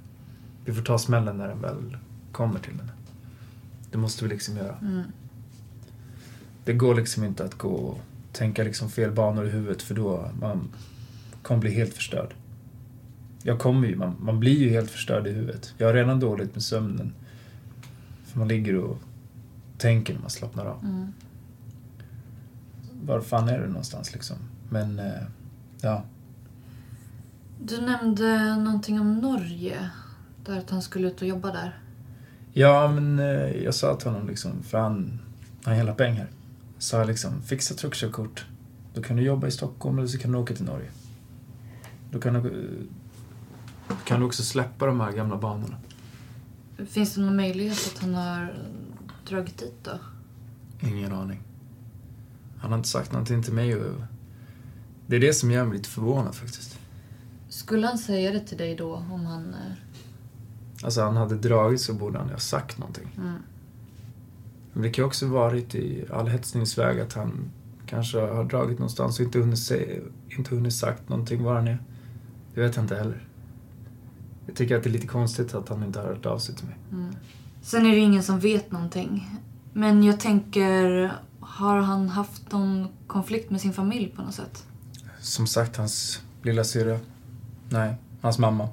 Vi 0.65 0.73
får 0.73 0.81
ta 0.81 0.97
smällen 0.97 1.37
när 1.37 1.47
den 1.47 1.61
väl 1.61 1.97
kommer 2.31 2.59
till 2.59 2.73
henne. 2.73 2.91
Det 3.91 3.97
måste 3.97 4.23
vi 4.23 4.29
liksom 4.29 4.57
göra. 4.57 4.75
Mm. 4.81 5.03
Det 6.65 6.73
går 6.73 6.95
liksom 6.95 7.23
inte 7.23 7.45
att 7.45 7.57
gå 7.57 7.69
och 7.69 7.99
tänka 8.31 8.63
liksom 8.63 8.89
fel 8.89 9.11
banor 9.11 9.45
i 9.45 9.49
huvudet 9.49 9.81
för 9.81 9.95
då 9.95 10.31
man 10.41 10.69
kommer 11.41 11.61
bli 11.61 11.71
helt 11.71 11.93
förstörd. 11.93 12.33
Jag 13.43 13.59
kommer 13.59 13.87
ju, 13.87 13.95
man, 13.95 14.15
man 14.19 14.39
blir 14.39 14.57
ju 14.57 14.69
helt 14.69 14.91
förstörd 14.91 15.27
i 15.27 15.31
huvudet. 15.31 15.73
Jag 15.77 15.87
har 15.87 15.93
redan 15.93 16.19
dåligt 16.19 16.55
med 16.55 16.63
sömnen. 16.63 17.13
För 18.25 18.39
man 18.39 18.47
ligger 18.47 18.75
och 18.75 18.97
tänker 19.77 20.13
när 20.13 20.21
man 20.21 20.29
slappnar 20.29 20.65
av. 20.65 20.83
Mm. 20.83 21.13
Var 23.05 23.21
fan 23.21 23.49
är 23.49 23.59
du 23.59 23.67
någonstans 23.67 24.13
liksom? 24.13 24.37
Men, 24.69 24.99
eh, 24.99 25.23
ja. 25.81 26.03
Du 27.63 27.81
nämnde 27.81 28.55
någonting 28.55 28.99
om 28.99 29.19
Norge. 29.19 29.89
Där 30.45 30.57
att 30.57 30.69
han 30.69 30.81
skulle 30.81 31.07
ut 31.07 31.21
och 31.21 31.27
jobba 31.27 31.51
där. 31.51 31.79
Ja, 32.53 32.87
men 32.87 33.19
eh, 33.19 33.63
jag 33.63 33.75
sa 33.75 33.95
till 33.95 34.07
honom 34.09 34.27
liksom, 34.27 34.63
för 34.63 34.77
han 34.77 35.19
har 35.63 35.73
hela 35.73 35.93
pengar. 35.93 36.27
Sa 36.77 36.97
jag 36.97 37.07
liksom, 37.07 37.41
fixa 37.41 37.73
truckkörkort. 37.73 38.45
Då 38.93 39.01
kan 39.01 39.17
du 39.17 39.23
jobba 39.23 39.47
i 39.47 39.51
Stockholm 39.51 39.97
eller 39.97 40.07
så 40.07 40.17
kan 40.17 40.31
du 40.31 40.37
åka 40.37 40.55
till 40.55 40.65
Norge. 40.65 40.89
Då 42.11 42.19
kan 42.19 42.33
du, 42.33 42.39
eh, 43.89 43.95
kan 44.05 44.19
du 44.19 44.25
också 44.25 44.43
släppa 44.43 44.85
de 44.85 44.99
här 44.99 45.11
gamla 45.11 45.37
banorna. 45.37 45.77
Finns 46.89 47.15
det 47.15 47.21
någon 47.21 47.35
möjlighet 47.35 47.93
att 47.93 48.01
han 48.01 48.15
har 48.15 48.53
dragit 49.29 49.57
dit 49.57 49.83
då? 49.83 49.99
Ingen 50.87 51.13
aning. 51.13 51.41
Han 52.61 52.71
har 52.71 52.77
inte 52.77 52.89
sagt 52.89 53.11
någonting 53.11 53.43
till 53.43 53.53
mig 53.53 53.75
och 53.75 53.95
det 55.07 55.15
är 55.15 55.19
det 55.19 55.33
som 55.33 55.51
gör 55.51 55.65
mig 55.65 55.77
lite 55.77 55.89
förvånad 55.89 56.35
faktiskt. 56.35 56.79
Skulle 57.49 57.87
han 57.87 57.97
säga 57.97 58.31
det 58.31 58.39
till 58.39 58.57
dig 58.57 58.75
då 58.75 58.95
om 58.95 59.25
han... 59.25 59.53
eh, 59.53 59.71
Alltså 60.83 61.01
han 61.01 61.17
hade 61.17 61.35
dragit 61.35 61.81
så 61.81 61.93
borde 61.93 62.17
han 62.17 62.27
ju 62.27 62.33
ha 62.33 62.39
sagt 62.39 62.77
någonting. 62.77 63.07
Mm. 63.17 63.33
Men 64.73 64.83
det 64.83 64.89
kan 64.89 65.01
ju 65.03 65.07
också 65.07 65.27
varit 65.27 65.75
i 65.75 66.05
all 66.13 66.27
hetsningsväg 66.27 66.99
att 66.99 67.13
han 67.13 67.51
kanske 67.85 68.19
har 68.19 68.43
dragit 68.43 68.79
någonstans 68.79 69.19
och 69.19 69.25
inte 69.25 69.39
hunnit, 69.39 69.59
se, 69.59 69.99
inte 70.37 70.55
hunnit 70.55 70.73
sagt 70.73 71.09
någonting 71.09 71.43
var 71.43 71.55
han 71.55 71.67
är. 71.67 71.79
Det 72.53 72.61
vet 72.61 72.75
jag 72.75 72.83
inte 72.83 72.95
heller. 72.95 73.27
Jag 74.45 74.55
tycker 74.55 74.77
att 74.77 74.83
det 74.83 74.89
är 74.89 74.91
lite 74.91 75.07
konstigt 75.07 75.53
att 75.53 75.69
han 75.69 75.83
inte 75.83 75.99
har 75.99 76.07
hört 76.07 76.25
av 76.25 76.37
sig 76.39 76.55
till 76.55 76.65
mig. 76.65 76.75
Mm. 76.91 77.15
Sen 77.61 77.85
är 77.85 77.91
det 77.91 77.97
ingen 77.97 78.23
som 78.23 78.39
vet 78.39 78.71
någonting. 78.71 79.39
Men 79.73 80.03
jag 80.03 80.19
tänker, 80.19 81.11
har 81.49 81.77
han 81.77 82.09
haft 82.09 82.51
någon 82.51 82.87
konflikt 83.07 83.51
med 83.51 83.61
sin 83.61 83.73
familj 83.73 84.07
på 84.07 84.21
något 84.21 84.35
sätt? 84.35 84.65
Som 85.19 85.47
sagt, 85.47 85.77
hans 85.77 86.21
lilla 86.43 86.63
syrra. 86.63 86.99
Nej. 87.69 87.95
Hans 88.21 88.39
mamma. 88.39 88.69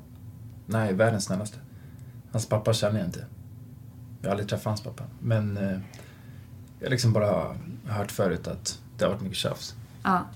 Nej, 0.67 0.93
världens 0.95 1.25
snällaste. 1.25 1.59
Hans 2.33 2.49
pappa 2.49 2.73
känner 2.73 2.99
jag 2.99 3.09
inte. 3.09 3.27
Jag 4.21 4.29
har 4.29 4.31
aldrig 4.31 4.49
träffat 4.49 4.65
hans 4.65 4.81
pappa. 4.81 5.05
Men 5.21 5.57
eh, 5.57 5.81
jag 6.79 6.87
har 6.87 6.91
liksom 6.91 7.13
bara 7.13 7.57
hört 7.87 8.13
förut 8.13 8.49
att 8.49 8.81
det 8.99 9.05
har 9.05 9.13
varit 9.13 9.23
mycket 9.23 9.39
tjafs. 9.39 9.75
Ja. 10.03 10.27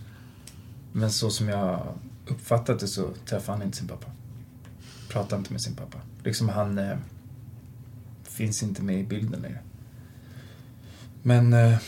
Men 0.92 1.11
så 1.11 1.30
som 1.30 1.49
jag 1.49 1.94
uppfattat 2.28 2.80
det 2.80 2.88
så 2.88 3.11
träffade 3.26 3.59
han 3.59 3.66
inte 3.66 3.78
sin 3.78 3.88
pappa. 3.88 4.06
Pratade 5.09 5.38
inte 5.38 5.52
med 5.52 5.62
sin 5.62 5.75
pappa. 5.75 5.99
Liksom 6.25 6.49
han 6.49 6.78
eh, 6.78 6.97
finns 8.23 8.62
inte 8.62 8.82
med 8.82 9.00
i 9.00 9.04
bilden 9.04 9.40
längre. 9.40 9.59
Men 11.23 11.52
eh, 11.52 11.78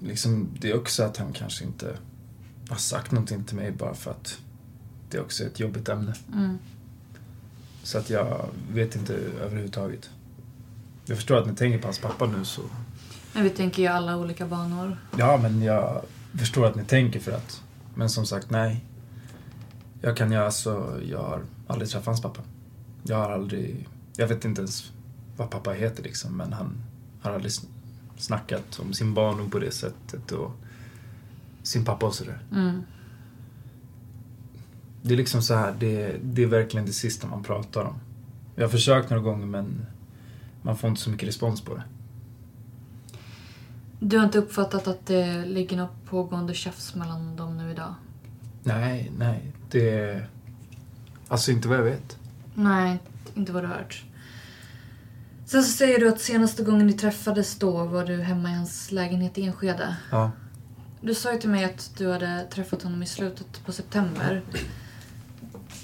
liksom 0.00 0.48
det 0.60 0.70
är 0.70 0.76
också 0.76 1.02
att 1.02 1.16
han 1.16 1.32
kanske 1.32 1.64
inte 1.64 1.96
har 2.68 2.76
sagt 2.76 3.12
någonting 3.12 3.44
till 3.44 3.56
mig 3.56 3.72
bara 3.72 3.94
för 3.94 4.10
att 4.10 4.38
det 5.10 5.16
är 5.16 5.22
också 5.22 5.44
ett 5.44 5.60
jobbigt 5.60 5.88
ämne. 5.88 6.14
Mm. 6.32 6.58
Så 7.82 7.98
att 7.98 8.10
jag 8.10 8.48
vet 8.72 8.96
inte 8.96 9.14
överhuvudtaget. 9.14 10.10
Jag 11.04 11.16
förstår 11.16 11.36
att 11.36 11.46
ni 11.46 11.54
tänker 11.54 11.78
på 11.78 11.86
hans 11.86 11.98
pappa 11.98 12.26
nu 12.26 12.44
så... 12.44 12.62
Men 13.32 13.42
vi 13.44 13.50
tänker 13.50 13.82
ju 13.82 13.88
alla 13.88 14.16
olika 14.16 14.46
banor. 14.46 14.96
Ja, 15.18 15.38
men 15.42 15.62
jag 15.62 16.02
förstår 16.38 16.66
att 16.66 16.74
ni 16.74 16.84
tänker 16.84 17.20
för 17.20 17.32
att... 17.32 17.62
Men 17.94 18.10
som 18.10 18.26
sagt, 18.26 18.50
nej. 18.50 18.84
Jag 20.00 20.16
kan 20.16 20.32
ju 20.32 20.38
alltså... 20.38 21.00
Jag 21.10 21.22
har 21.22 21.42
aldrig 21.66 21.90
träffat 21.90 22.06
hans 22.06 22.22
pappa. 22.22 22.40
Jag 23.02 23.16
har 23.16 23.30
aldrig... 23.30 23.88
Jag 24.16 24.26
vet 24.26 24.44
inte 24.44 24.60
ens 24.60 24.92
vad 25.36 25.50
pappa 25.50 25.70
heter 25.70 26.02
liksom, 26.02 26.36
men 26.36 26.52
han 26.52 26.84
har 27.22 27.32
aldrig 27.32 27.52
snackat 28.16 28.78
om 28.78 28.92
sin 28.92 29.14
barndom 29.14 29.50
på 29.50 29.58
det 29.58 29.70
sättet 29.70 30.32
och 30.32 30.50
sin 31.62 31.84
pappa 31.84 32.06
och 32.06 32.14
sådär. 32.14 32.38
Mm. 32.52 32.82
Det 35.02 35.14
är 35.14 35.16
liksom 35.16 35.42
så 35.42 35.54
här, 35.54 35.74
det, 35.78 36.16
det 36.22 36.42
är 36.42 36.46
verkligen 36.46 36.86
det 36.86 36.92
sista 36.92 37.26
man 37.26 37.42
pratar 37.42 37.84
om. 37.84 37.94
Jag 38.54 38.64
har 38.64 38.68
försökt 38.68 39.10
några 39.10 39.22
gånger 39.22 39.46
men 39.46 39.86
man 40.62 40.78
får 40.78 40.90
inte 40.90 41.02
så 41.02 41.10
mycket 41.10 41.28
respons 41.28 41.60
på 41.60 41.74
det. 41.74 41.82
Du 44.00 44.18
har 44.18 44.24
inte 44.24 44.38
uppfattat 44.38 44.88
att 44.88 45.06
det 45.06 45.44
ligger 45.44 45.76
något 45.76 46.04
pågående 46.04 46.54
tjafs 46.54 46.94
mellan 46.94 47.36
dem 47.36 47.56
nu 47.56 47.70
idag? 47.70 47.94
Nej, 48.62 49.12
nej. 49.18 49.52
Det... 49.70 50.22
Alltså 51.28 51.50
inte 51.50 51.68
vad 51.68 51.78
jag 51.78 51.84
vet. 51.84 52.18
Nej, 52.54 52.98
inte 53.34 53.52
vad 53.52 53.62
du 53.62 53.66
har 53.66 53.74
hört. 53.74 54.04
Sen 55.52 55.64
så 55.64 55.70
säger 55.70 55.98
du 55.98 56.08
att 56.08 56.20
senaste 56.20 56.62
gången 56.62 56.86
ni 56.86 56.92
träffades 56.92 57.56
då 57.56 57.84
var 57.84 58.04
du 58.04 58.22
hemma 58.22 58.50
i 58.50 58.54
hans 58.54 58.92
lägenhet 58.92 59.38
i 59.38 59.42
Enskede. 59.42 59.96
Ja. 60.10 60.30
Du 61.00 61.14
sa 61.14 61.32
ju 61.32 61.38
till 61.38 61.50
mig 61.50 61.64
att 61.64 61.90
du 61.96 62.12
hade 62.12 62.46
träffat 62.50 62.82
honom 62.82 63.02
i 63.02 63.06
slutet 63.06 63.64
på 63.64 63.72
september. 63.72 64.42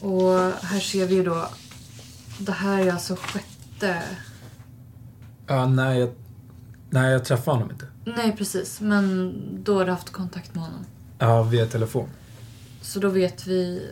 Och 0.01 0.33
här 0.63 0.81
ser 0.81 1.07
vi 1.07 1.15
ju 1.15 1.25
då... 1.25 1.49
Det 2.39 2.53
här 2.53 2.79
är 2.79 2.93
alltså 2.93 3.17
sjätte... 3.17 4.03
Ja, 5.47 5.67
nej, 5.67 6.01
jag, 6.01 6.11
nej, 6.91 7.13
jag 7.13 7.25
träffade 7.25 7.57
honom 7.57 7.71
inte. 7.71 7.87
Nej, 8.05 8.37
precis. 8.37 8.81
Men 8.81 9.35
då 9.65 9.79
har 9.79 9.85
du 9.85 9.91
haft 9.91 10.11
kontakt 10.11 10.55
med 10.55 10.65
honom. 10.65 10.85
Ja, 11.19 11.43
via 11.43 11.67
telefon. 11.67 12.09
Så 12.81 13.01
då 13.01 13.09
vet 13.09 13.47
vi... 13.47 13.91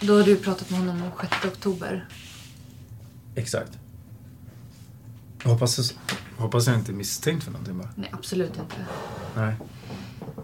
Då 0.00 0.16
har 0.16 0.22
du 0.22 0.36
pratat 0.36 0.70
med 0.70 0.78
honom 0.78 1.00
den 1.00 1.10
6 1.30 1.44
oktober. 1.44 2.08
Exakt. 3.34 3.78
Hoppas, 5.44 5.94
hoppas 6.36 6.66
jag 6.66 6.76
inte 6.76 6.92
är 6.92 6.94
misstänkt 6.94 7.44
för 7.44 7.50
någonting 7.50 7.78
bara. 7.78 7.88
Nej, 7.96 8.10
absolut 8.12 8.50
inte. 8.58 8.86
Nej. 9.36 9.54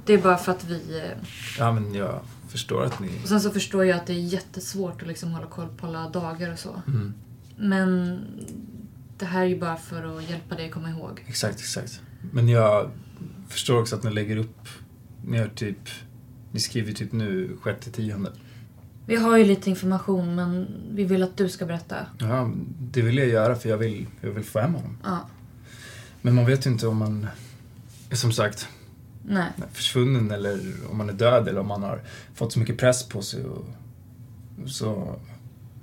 Det 0.07 0.12
är 0.14 0.19
bara 0.23 0.37
för 0.37 0.52
att 0.52 0.64
vi... 0.64 0.99
eh, 0.99 1.28
Ja, 1.59 1.73
men 1.73 1.95
jag 1.95 2.21
förstår 2.49 2.85
att 2.85 3.00
ni... 3.00 3.09
Och 3.23 3.28
sen 3.28 3.40
så 3.40 3.50
förstår 3.50 3.85
jag 3.85 3.97
att 3.99 4.07
det 4.07 4.12
är 4.12 4.21
jättesvårt 4.21 5.02
att 5.02 5.09
liksom 5.09 5.30
hålla 5.30 5.47
koll 5.47 5.69
på 5.76 5.87
alla 5.87 6.09
dagar 6.09 6.52
och 6.52 6.59
så. 6.59 6.83
Mm. 6.87 7.14
Men 7.57 8.21
det 9.19 9.26
här 9.26 9.42
är 9.42 9.47
ju 9.47 9.59
bara 9.61 9.76
för 9.76 10.16
att 10.19 10.30
hjälpa 10.30 10.54
dig 10.54 10.66
att 10.66 10.73
komma 10.73 10.90
ihåg. 10.90 11.25
Exakt, 11.26 11.61
exakt. 11.61 12.00
Men 12.33 12.49
jag 12.49 12.90
förstår 13.49 13.80
också 13.80 13.97
att 13.97 14.02
ni 14.02 14.11
lägger 14.11 14.37
upp... 14.37 14.69
Ni 15.25 15.38
har 15.38 15.47
typ... 15.49 15.88
Ni 16.52 16.61
skriver 16.61 16.92
typ 16.92 17.12
nu 17.12 17.57
sjätte 17.62 17.90
tionde. 17.90 18.33
Vi 19.10 19.16
har 19.16 19.36
ju 19.36 19.44
lite 19.44 19.70
information 19.70 20.34
men 20.34 20.66
vi 20.90 21.04
vill 21.04 21.22
att 21.22 21.36
du 21.36 21.49
ska 21.49 21.66
berätta. 21.66 21.96
Ja, 22.18 22.50
det 22.80 23.02
vill 23.02 23.18
jag 23.18 23.28
göra 23.28 23.54
för 23.54 23.68
jag 23.68 23.78
vill, 23.78 24.06
jag 24.20 24.30
vill 24.30 24.44
få 24.44 24.58
hem 24.58 24.75
honom. 24.75 24.99
Ja. 25.04 25.18
Men 26.23 26.34
man 26.34 26.46
vet 26.46 26.66
ju 26.66 26.70
inte 26.70 26.86
om 26.86 26.96
man 26.96 27.26
är 28.10 28.16
som 28.16 28.32
sagt 28.32 28.68
Nej. 29.23 29.50
försvunnen 29.73 30.30
eller 30.30 30.60
om 30.90 30.99
man 30.99 31.08
är 31.08 31.12
död 31.12 31.49
eller 31.49 31.60
om 31.60 31.66
man 31.66 31.82
har 31.82 32.00
fått 32.34 32.52
så 32.52 32.58
mycket 32.58 32.78
press 32.78 33.08
på 33.08 33.23
sig 33.23 33.44
och 33.44 33.64
så 34.66 35.16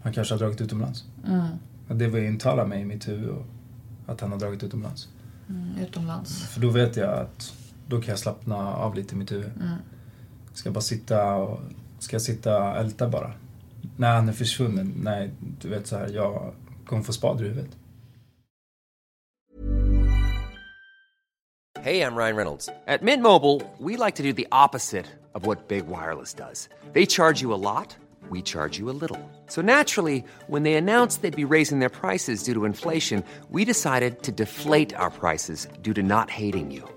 han 0.02 0.14
kanske 0.14 0.34
har 0.34 0.40
dragit 0.40 0.62
utomlands. 0.62 1.04
Mm. 1.28 1.48
Och 1.88 1.96
det 1.96 2.08
var 2.08 2.20
ju 2.20 2.28
intalat 2.28 2.70
mig 2.70 2.82
i 2.82 2.86
mitt 2.86 3.08
huvud 3.08 3.30
och 3.30 3.46
att 4.06 4.22
han 4.22 4.32
har 4.32 4.40
dragit 4.40 4.64
utomlands. 4.64 5.10
Mm, 5.50 5.78
utomlands. 5.82 6.44
För 6.44 6.62
då 6.62 6.70
vet 6.70 6.96
jag 6.96 7.20
att 7.20 7.54
då 7.88 8.02
kan 8.02 8.10
jag 8.10 8.20
slappna 8.20 8.56
av 8.58 8.96
lite 8.96 9.16
i 9.16 9.18
mitt 9.18 9.32
huvud. 9.32 9.52
Mm. 9.56 9.78
Ska 10.54 10.72
bara 10.72 10.82
sitta 10.82 11.36
och 11.36 11.60
ska 12.00 12.16
jag 12.16 12.22
sitta 12.22 12.64
och 12.64 12.78
älta 12.78 13.08
bara? 13.08 13.32
När 13.98 14.16
han 14.16 14.30
är 14.30 14.34
försvunnen, 14.34 14.94
nej, 14.98 15.32
du 15.62 15.70
vet 15.70 15.88
så 15.88 15.98
här, 15.98 16.10
jag 16.10 16.54
kommer 16.86 17.04
få 17.04 17.14
spader 17.14 17.46
i 17.46 17.48
huvudet. 17.48 17.78
Hej, 21.82 21.98
jag 21.98 22.18
Ryan 22.18 22.36
Reynolds. 22.36 22.70
På 22.86 23.06
Mint 23.06 23.24
Mobile, 23.24 23.62
we 23.80 24.06
like 24.06 24.18
to 24.18 24.24
do 24.24 24.34
the 24.34 24.48
opposite 24.52 25.06
of 25.34 25.46
what 25.46 25.68
Big 25.68 25.84
Wireless 25.88 26.34
does. 26.34 26.70
They 26.94 27.06
charge 27.06 27.42
you 27.42 27.54
a 27.54 27.62
lot, 27.78 27.96
we 28.30 28.42
charge 28.42 28.80
you 28.80 28.90
a 28.90 28.98
little. 29.02 29.20
So 29.48 29.62
naturally, 29.62 30.24
when 30.48 30.64
they 30.64 30.74
announced 30.74 31.22
they'd 31.22 31.48
be 31.48 31.56
raising 31.56 31.80
their 31.80 31.90
prices 31.90 32.44
due 32.44 32.54
to 32.54 32.66
inflation, 32.66 33.24
we 33.50 33.66
decided 33.66 34.24
to 34.24 34.32
deflate 34.32 34.96
our 34.96 35.12
prices 35.12 35.68
due 35.82 35.94
to 35.94 36.02
not 36.04 36.30
hating 36.30 36.72
you. 36.72 36.97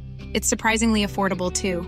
It's 0.33 0.47
surprisingly 0.47 1.05
affordable 1.05 1.51
too. 1.51 1.81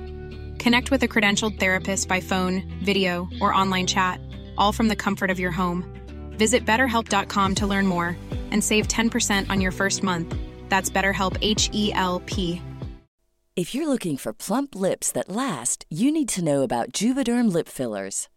Connect 0.62 0.92
with 0.92 1.04
a 1.04 1.08
credentialed 1.08 1.60
therapist 1.60 2.08
by 2.08 2.20
phone, 2.20 2.64
video, 2.84 3.30
or 3.42 3.54
online 3.54 3.88
chat, 3.88 4.20
all 4.58 4.72
from 4.72 4.90
the 4.90 4.96
comfort 4.96 5.32
of 5.32 5.40
your 5.40 5.52
home. 5.52 5.86
Visit 6.38 6.66
betterhelp.com 6.66 7.56
to 7.56 7.68
learn 7.68 7.88
more 7.88 8.18
and 8.52 8.64
save 8.64 8.88
10% 8.88 9.50
on 9.50 9.62
your 9.62 9.72
first 9.72 10.04
month. 10.04 10.36
That's 10.68 10.90
BetterHelp 10.90 11.38
H 11.42 11.70
E 11.72 11.94
L 11.94 12.22
P. 12.26 12.62
If 13.56 13.76
you're 13.76 13.88
looking 13.88 14.18
for 14.18 14.34
plump 14.34 14.74
lips 14.74 15.12
that 15.12 15.30
last, 15.30 15.86
you 15.90 16.12
need 16.12 16.28
to 16.30 16.44
know 16.44 16.64
about 16.64 16.92
Juvederm 16.92 17.54
lip 17.54 17.68
fillers. 17.70 18.28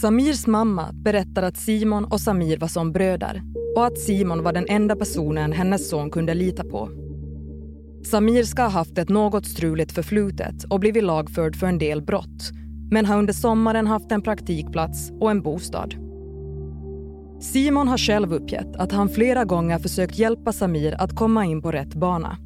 Samirs 0.00 0.46
mamma 0.46 0.92
berättar 0.92 1.42
att 1.42 1.56
Simon 1.56 2.04
och 2.04 2.20
Samir 2.20 2.58
var 2.58 2.68
som 2.68 2.92
bröder 2.92 3.42
och 3.76 3.86
att 3.86 3.98
Simon 3.98 4.42
var 4.42 4.52
den 4.52 4.66
enda 4.68 4.96
personen 4.96 5.52
hennes 5.52 5.90
son 5.90 6.10
kunde 6.10 6.34
lita 6.34 6.64
på. 6.64 6.90
Samir 8.04 8.42
ska 8.42 8.62
ha 8.62 8.68
haft 8.68 8.98
ett 8.98 9.08
något 9.08 9.46
struligt 9.46 9.92
förflutet 9.92 10.64
och 10.64 10.80
blivit 10.80 11.04
lagförd 11.04 11.56
för 11.56 11.66
en 11.66 11.78
del 11.78 12.02
brott 12.02 12.50
men 12.90 13.06
har 13.06 13.18
under 13.18 13.32
sommaren 13.32 13.86
haft 13.86 14.12
en 14.12 14.22
praktikplats 14.22 15.10
och 15.20 15.30
en 15.30 15.42
bostad. 15.42 15.94
Simon 17.40 17.88
har 17.88 17.98
själv 17.98 18.34
uppgett 18.34 18.76
att 18.76 18.92
han 18.92 19.08
flera 19.08 19.44
gånger 19.44 19.78
försökt 19.78 20.18
hjälpa 20.18 20.52
Samir 20.52 20.94
att 20.98 21.16
komma 21.16 21.44
in 21.44 21.62
på 21.62 21.72
rätt 21.72 21.94
bana. 21.94 22.36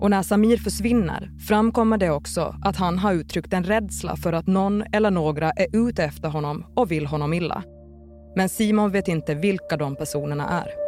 Och 0.00 0.10
när 0.10 0.22
Samir 0.22 0.56
försvinner 0.56 1.30
framkommer 1.48 1.98
det 1.98 2.10
också 2.10 2.56
att 2.62 2.76
han 2.76 2.98
har 2.98 3.12
uttryckt 3.12 3.52
en 3.52 3.64
rädsla 3.64 4.16
för 4.16 4.32
att 4.32 4.46
någon 4.46 4.84
eller 4.92 5.10
några 5.10 5.50
är 5.50 5.66
ute 5.72 6.04
efter 6.04 6.28
honom 6.28 6.64
och 6.74 6.90
vill 6.90 7.06
honom 7.06 7.32
illa. 7.32 7.62
Men 8.36 8.48
Simon 8.48 8.90
vet 8.90 9.08
inte 9.08 9.34
vilka 9.34 9.76
de 9.76 9.96
personerna 9.96 10.48
är. 10.48 10.86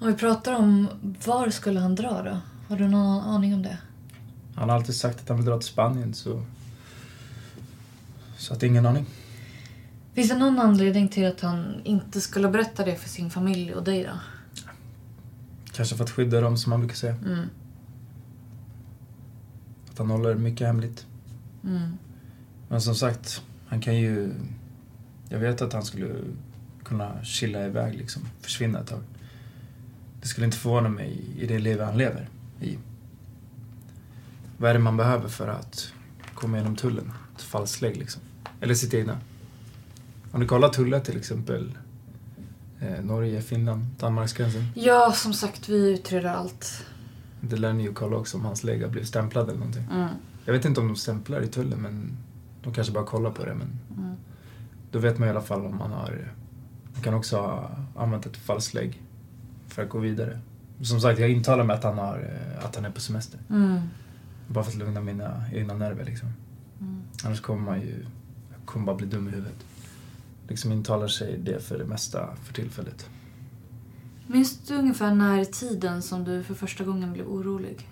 Om 0.00 0.06
vi 0.06 0.14
pratar 0.14 0.54
om 0.54 0.88
var 1.26 1.50
skulle 1.50 1.80
han 1.80 1.94
dra 1.94 2.22
då? 2.22 2.38
Har 2.68 2.76
du 2.76 2.88
någon 2.88 3.20
aning 3.20 3.54
om 3.54 3.62
det? 3.62 3.78
Han 4.56 4.68
har 4.68 4.76
alltid 4.76 4.94
sagt 4.94 5.20
att 5.20 5.28
han 5.28 5.36
vill 5.36 5.46
dra 5.46 5.58
till 5.58 5.68
Spanien 5.68 6.14
så... 6.14 6.42
Så 8.38 8.54
att 8.54 8.62
ingen 8.62 8.86
aning. 8.86 9.06
Finns 10.14 10.28
det 10.28 10.38
någon 10.38 10.58
anledning 10.58 11.08
till 11.08 11.26
att 11.26 11.40
han 11.40 11.80
inte 11.84 12.20
skulle 12.20 12.48
berätta 12.48 12.84
det 12.84 12.96
för 12.96 13.08
sin 13.08 13.30
familj 13.30 13.74
och 13.74 13.84
dig 13.84 14.04
då? 14.04 14.18
Kanske 15.72 15.96
för 15.96 16.04
att 16.04 16.10
skydda 16.10 16.40
dem 16.40 16.56
som 16.56 16.70
man 16.70 16.80
brukar 16.80 16.96
säga. 16.96 17.14
Mm. 17.14 17.46
Att 19.90 19.98
han 19.98 20.10
håller 20.10 20.34
mycket 20.34 20.66
hemligt. 20.66 21.06
Mm. 21.64 21.98
Men 22.68 22.80
som 22.80 22.94
sagt, 22.94 23.42
han 23.66 23.80
kan 23.80 23.96
ju... 23.96 24.34
Jag 25.28 25.38
vet 25.38 25.62
att 25.62 25.72
han 25.72 25.84
skulle 25.84 26.14
kunna 26.84 27.24
chilla 27.24 27.66
iväg 27.66 27.94
liksom. 27.94 28.22
Försvinna 28.40 28.80
ett 28.80 28.86
tag. 28.86 29.02
Det 30.20 30.28
skulle 30.28 30.44
inte 30.44 30.58
förvåna 30.58 30.88
mig 30.88 31.20
i 31.38 31.46
det 31.46 31.58
liv 31.58 31.80
han 31.80 31.98
lever 31.98 32.28
i. 32.60 32.78
Vad 34.58 34.70
är 34.70 34.74
det 34.74 34.80
man 34.80 34.96
behöver 34.96 35.28
för 35.28 35.48
att 35.48 35.92
komma 36.34 36.56
igenom 36.56 36.76
tullen? 36.76 37.12
Ett 37.36 37.42
falsklägg 37.42 37.96
liksom. 37.96 38.22
Eller 38.60 38.74
sitt 38.74 38.94
egna. 38.94 39.18
Om 40.32 40.40
du 40.40 40.46
kollar 40.46 40.68
tullar 40.68 41.00
till 41.00 41.16
exempel. 41.16 41.78
Eh, 42.80 43.04
Norge, 43.04 43.42
Finland, 43.42 43.84
Danmarksgränsen. 43.98 44.66
Ja, 44.74 45.12
som 45.12 45.32
sagt, 45.32 45.68
vi 45.68 45.90
utreder 45.92 46.28
allt. 46.28 46.86
Det 47.40 47.56
lär 47.56 47.72
ni 47.72 47.82
ju 47.82 47.92
kolla 47.92 48.16
också 48.16 48.36
om 48.36 48.44
hans 48.44 48.62
har 48.62 48.88
blivit 48.88 49.08
stämplad 49.08 49.48
eller 49.48 49.58
någonting. 49.58 49.86
Mm. 49.92 50.08
Jag 50.44 50.52
vet 50.52 50.64
inte 50.64 50.80
om 50.80 50.88
de 50.88 50.96
stämplar 50.96 51.40
i 51.42 51.46
tullen 51.48 51.78
men 51.82 52.16
de 52.62 52.72
kanske 52.72 52.92
bara 52.92 53.04
kollar 53.04 53.30
på 53.30 53.44
det. 53.44 53.54
Men 53.54 53.68
Mm. 53.96 54.16
Då 54.90 54.98
vet 54.98 55.18
man 55.18 55.28
i 55.28 55.30
alla 55.30 55.40
fall 55.40 55.66
om 55.66 55.76
man 55.76 55.92
har... 55.92 56.32
Man 56.92 57.02
kan 57.02 57.14
också 57.14 57.36
ha 57.36 57.70
använt 57.96 58.26
ett 58.26 58.36
falsklägg 58.36 59.02
för 59.68 59.82
att 59.82 59.88
gå 59.88 59.98
vidare. 59.98 60.40
Som 60.82 61.00
sagt, 61.00 61.18
jag 61.18 61.30
intalar 61.30 61.64
mig 61.64 61.76
att 61.76 61.84
han, 61.84 61.98
har, 61.98 62.18
eh, 62.18 62.64
att 62.64 62.76
han 62.76 62.84
är 62.84 62.90
på 62.90 63.00
semester. 63.00 63.40
Mm. 63.50 63.80
Bara 64.48 64.64
för 64.64 64.70
att 64.72 64.78
lugna 64.78 65.00
mina 65.00 65.44
egna 65.52 65.74
nerver 65.74 66.04
liksom. 66.04 66.28
Mm. 66.80 67.02
Annars 67.24 67.40
kommer 67.40 67.62
man 67.62 67.80
ju... 67.80 68.06
Jag 68.50 68.66
kommer 68.66 68.86
bara 68.86 68.96
bli 68.96 69.06
dum 69.06 69.28
i 69.28 69.30
huvudet. 69.30 69.64
Liksom 70.48 70.72
intalar 70.72 71.08
sig 71.08 71.38
det 71.38 71.60
för 71.64 71.78
det 71.78 71.84
mesta 71.84 72.36
för 72.44 72.54
tillfället. 72.54 73.10
Minns 74.26 74.58
du 74.58 74.74
ungefär 74.74 75.14
när 75.14 75.38
i 75.38 75.46
tiden 75.46 76.02
som 76.02 76.24
du 76.24 76.42
för 76.42 76.54
första 76.54 76.84
gången 76.84 77.12
blev 77.12 77.26
orolig? 77.26 77.88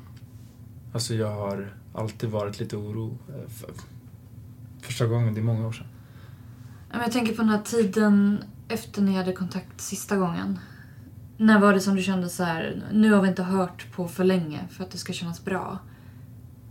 Alltså 0.92 1.14
jag 1.14 1.34
har 1.34 1.74
alltid 1.94 2.30
varit 2.30 2.60
lite 2.60 2.76
oro. 2.76 3.18
eh, 3.28 3.48
För, 3.50 3.70
första 4.80 5.06
gången, 5.06 5.34
det 5.34 5.40
är 5.40 5.44
många 5.44 5.66
år 5.66 5.72
sedan. 5.72 5.86
Jag 6.92 7.12
tänker 7.12 7.34
på 7.34 7.42
den 7.42 7.48
här 7.50 7.62
tiden 7.62 8.44
efter 8.68 9.02
ni 9.02 9.16
hade 9.16 9.32
kontakt 9.32 9.80
sista 9.80 10.16
gången. 10.16 10.58
När 11.36 11.60
var 11.60 11.72
det 11.72 11.80
som 11.80 11.96
du 11.96 12.02
kände 12.02 12.28
så 12.28 12.44
här, 12.44 12.82
nu 12.92 13.12
har 13.12 13.22
vi 13.22 13.28
inte 13.28 13.42
hört 13.42 13.92
på 13.92 14.08
för 14.08 14.24
länge 14.24 14.60
för 14.70 14.84
att 14.84 14.90
det 14.90 14.98
ska 14.98 15.12
kännas 15.12 15.44
bra? 15.44 15.78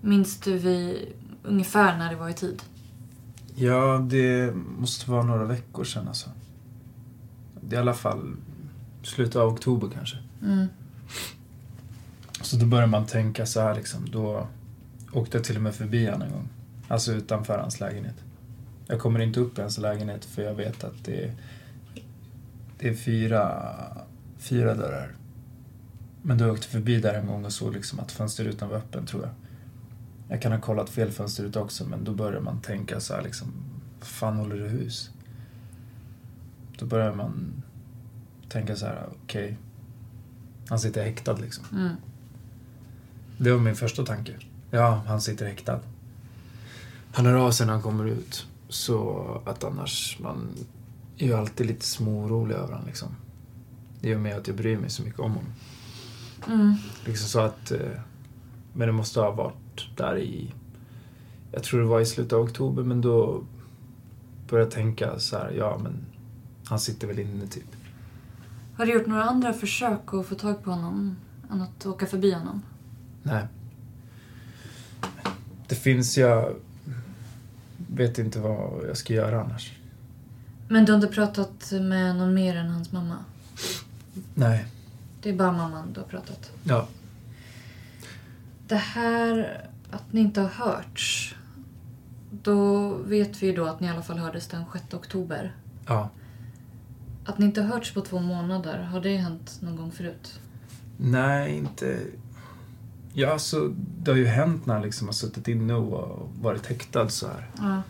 Minns 0.01 0.39
du 0.39 0.57
vi 0.57 1.09
ungefär 1.43 1.97
när 1.97 2.09
det 2.09 2.15
var 2.15 2.29
i 2.29 2.33
tid? 2.33 2.63
Ja, 3.61 4.05
det 4.09 4.53
måste 4.55 5.11
vara 5.11 5.23
några 5.23 5.45
veckor 5.45 5.83
sedan 5.83 6.07
alltså. 6.07 6.29
Det 7.61 7.75
är 7.75 7.79
i 7.79 7.81
alla 7.81 7.93
fall 7.93 8.35
slutet 9.03 9.35
av 9.35 9.53
oktober 9.53 9.89
kanske. 9.93 10.17
Mm. 10.41 10.67
Så 12.41 12.55
då 12.55 12.65
börjar 12.65 12.87
man 12.87 13.05
tänka 13.05 13.45
så 13.45 13.61
här 13.61 13.75
liksom. 13.75 14.09
Då 14.11 14.47
åkte 15.13 15.37
jag 15.37 15.43
till 15.43 15.55
och 15.55 15.61
med 15.61 15.75
förbi 15.75 16.05
han 16.05 16.21
en 16.21 16.31
gång. 16.31 16.49
Alltså 16.87 17.11
utanför 17.11 17.57
hans 17.57 17.79
lägenhet. 17.79 18.15
Jag 18.87 18.99
kommer 18.99 19.19
inte 19.19 19.39
upp 19.39 19.57
i 19.57 19.61
hans 19.61 19.77
lägenhet 19.77 20.25
för 20.25 20.41
jag 20.41 20.53
vet 20.53 20.83
att 20.83 21.05
det 21.05 21.23
är, 21.23 21.33
det 22.79 22.89
är 22.89 22.93
fyra, 22.95 23.75
fyra 24.37 24.75
dörrar. 24.75 25.11
Men 26.21 26.37
då 26.37 26.51
åkte 26.51 26.65
jag 26.65 26.71
förbi 26.71 26.99
där 26.99 27.13
en 27.13 27.27
gång 27.27 27.45
och 27.45 27.53
såg 27.53 27.73
liksom 27.73 27.99
att 27.99 28.11
fönsterrutan 28.11 28.69
var 28.69 28.77
öppen 28.77 29.05
tror 29.05 29.23
jag. 29.23 29.31
Jag 30.29 30.41
kan 30.41 30.51
ha 30.51 30.59
kollat 30.59 30.89
fel 30.89 31.11
fönsterruta 31.11 31.61
också 31.61 31.85
men 31.85 32.03
då 32.03 32.13
börjar 32.13 32.41
man 32.41 32.61
tänka 32.61 32.99
så 32.99 33.13
här 33.13 33.21
liksom. 33.21 33.47
Fan 34.01 34.37
håller 34.37 34.55
du 34.55 34.67
hus? 34.67 35.09
Då 36.77 36.85
börjar 36.85 37.15
man 37.15 37.63
tänka 38.49 38.75
så 38.75 38.85
här, 38.85 39.09
okej. 39.23 39.57
han 40.69 40.79
sitter 40.79 41.03
häktad 41.03 41.33
liksom. 41.37 41.65
Mm. 41.71 41.95
Det 43.37 43.51
var 43.51 43.59
min 43.59 43.75
första 43.75 44.05
tanke. 44.05 44.33
Ja, 44.71 45.03
han 45.07 45.21
sitter 45.21 45.45
häktad. 45.45 45.79
Han 47.13 47.25
hör 47.25 47.33
av 47.33 47.51
sig 47.51 47.65
när 47.65 47.73
han 47.73 47.81
kommer 47.81 48.05
ut. 48.05 48.47
Så 48.69 49.23
att 49.45 49.63
annars, 49.63 50.17
man 50.21 50.49
är 51.17 51.25
ju 51.25 51.33
alltid 51.33 51.67
lite 51.67 51.85
småorolig 51.85 52.55
över 52.55 52.67
honom 52.73 52.87
liksom. 52.87 53.15
Det 54.01 54.09
gör 54.09 54.17
med 54.17 54.37
att 54.37 54.47
jag 54.47 54.55
bryr 54.57 54.77
mig 54.77 54.89
så 54.89 55.03
mycket 55.03 55.19
om 55.19 55.31
honom. 55.31 55.53
Mm. 56.47 56.75
Liksom 57.05 57.27
så 57.27 57.39
att... 57.39 57.71
eh, 57.71 57.79
Men 58.73 58.87
det 58.87 58.91
måste 58.93 59.19
ha 59.19 59.31
varit 59.31 59.55
där 59.95 60.17
i... 60.17 60.53
Jag 61.51 61.63
tror 61.63 61.79
det 61.79 61.85
var 61.85 61.99
i 61.99 62.05
slutet 62.05 62.33
av 62.33 62.41
oktober, 62.41 62.83
men 62.83 63.01
då 63.01 63.43
började 64.49 64.65
jag 64.65 64.73
tänka 64.73 65.19
så 65.19 65.37
här, 65.37 65.51
ja 65.51 65.79
men 65.83 66.05
han 66.65 66.79
sitter 66.79 67.07
väl 67.07 67.19
inne 67.19 67.47
typ. 67.47 67.75
Har 68.77 68.85
du 68.85 68.93
gjort 68.93 69.07
några 69.07 69.23
andra 69.23 69.53
försök 69.53 70.13
att 70.13 70.25
få 70.25 70.35
tag 70.35 70.63
på 70.63 70.71
honom 70.71 71.15
än 71.51 71.61
att 71.61 71.85
åka 71.85 72.05
förbi 72.05 72.31
honom? 72.31 72.61
Nej. 73.23 73.47
Det 75.67 75.75
finns, 75.75 76.17
jag 76.17 76.55
vet 77.87 78.17
inte 78.17 78.39
vad 78.39 78.87
jag 78.87 78.97
ska 78.97 79.13
göra 79.13 79.41
annars. 79.41 79.73
Men 80.67 80.85
du 80.85 80.91
har 80.91 80.97
inte 80.97 81.13
pratat 81.13 81.71
med 81.71 82.15
någon 82.15 82.33
mer 82.33 82.55
än 82.55 82.69
hans 82.69 82.91
mamma? 82.91 83.15
Nej. 84.33 84.65
Det 85.21 85.29
är 85.29 85.33
bara 85.33 85.51
mamman 85.51 85.93
du 85.93 85.99
har 85.99 86.07
pratat. 86.07 86.51
Ja. 86.63 86.87
Det 88.67 88.75
här 88.75 89.61
att 89.91 90.13
ni 90.13 90.21
inte 90.21 90.41
har 90.41 90.49
hörts. 90.49 91.35
Då 92.31 92.89
vet 92.95 93.43
vi 93.43 93.47
ju 93.47 93.55
då 93.55 93.65
att 93.65 93.79
ni 93.79 93.87
i 93.87 93.89
alla 93.89 94.01
fall 94.01 94.17
hördes 94.17 94.47
den 94.47 94.63
6 94.73 94.93
oktober. 94.93 95.55
Ja. 95.87 96.09
Att 97.25 97.37
ni 97.37 97.45
inte 97.45 97.61
har 97.61 97.69
hörts 97.69 97.93
på 97.93 98.01
två 98.01 98.19
månader, 98.19 98.79
har 98.79 99.01
det 99.01 99.17
hänt 99.17 99.57
någon 99.61 99.75
gång 99.75 99.91
förut? 99.91 100.39
Nej, 100.97 101.57
inte... 101.57 101.99
Ja, 103.13 103.31
alltså 103.31 103.73
det 104.03 104.11
har 104.11 104.17
ju 104.17 104.25
hänt 104.25 104.65
när 104.65 104.73
han 104.73 104.83
liksom 104.83 105.07
har 105.07 105.13
suttit 105.13 105.47
inne 105.47 105.73
och 105.73 106.29
varit 106.41 106.65
häktad 106.65 107.09
så 107.09 107.27
här. 107.27 107.49
Ja. 107.57 107.81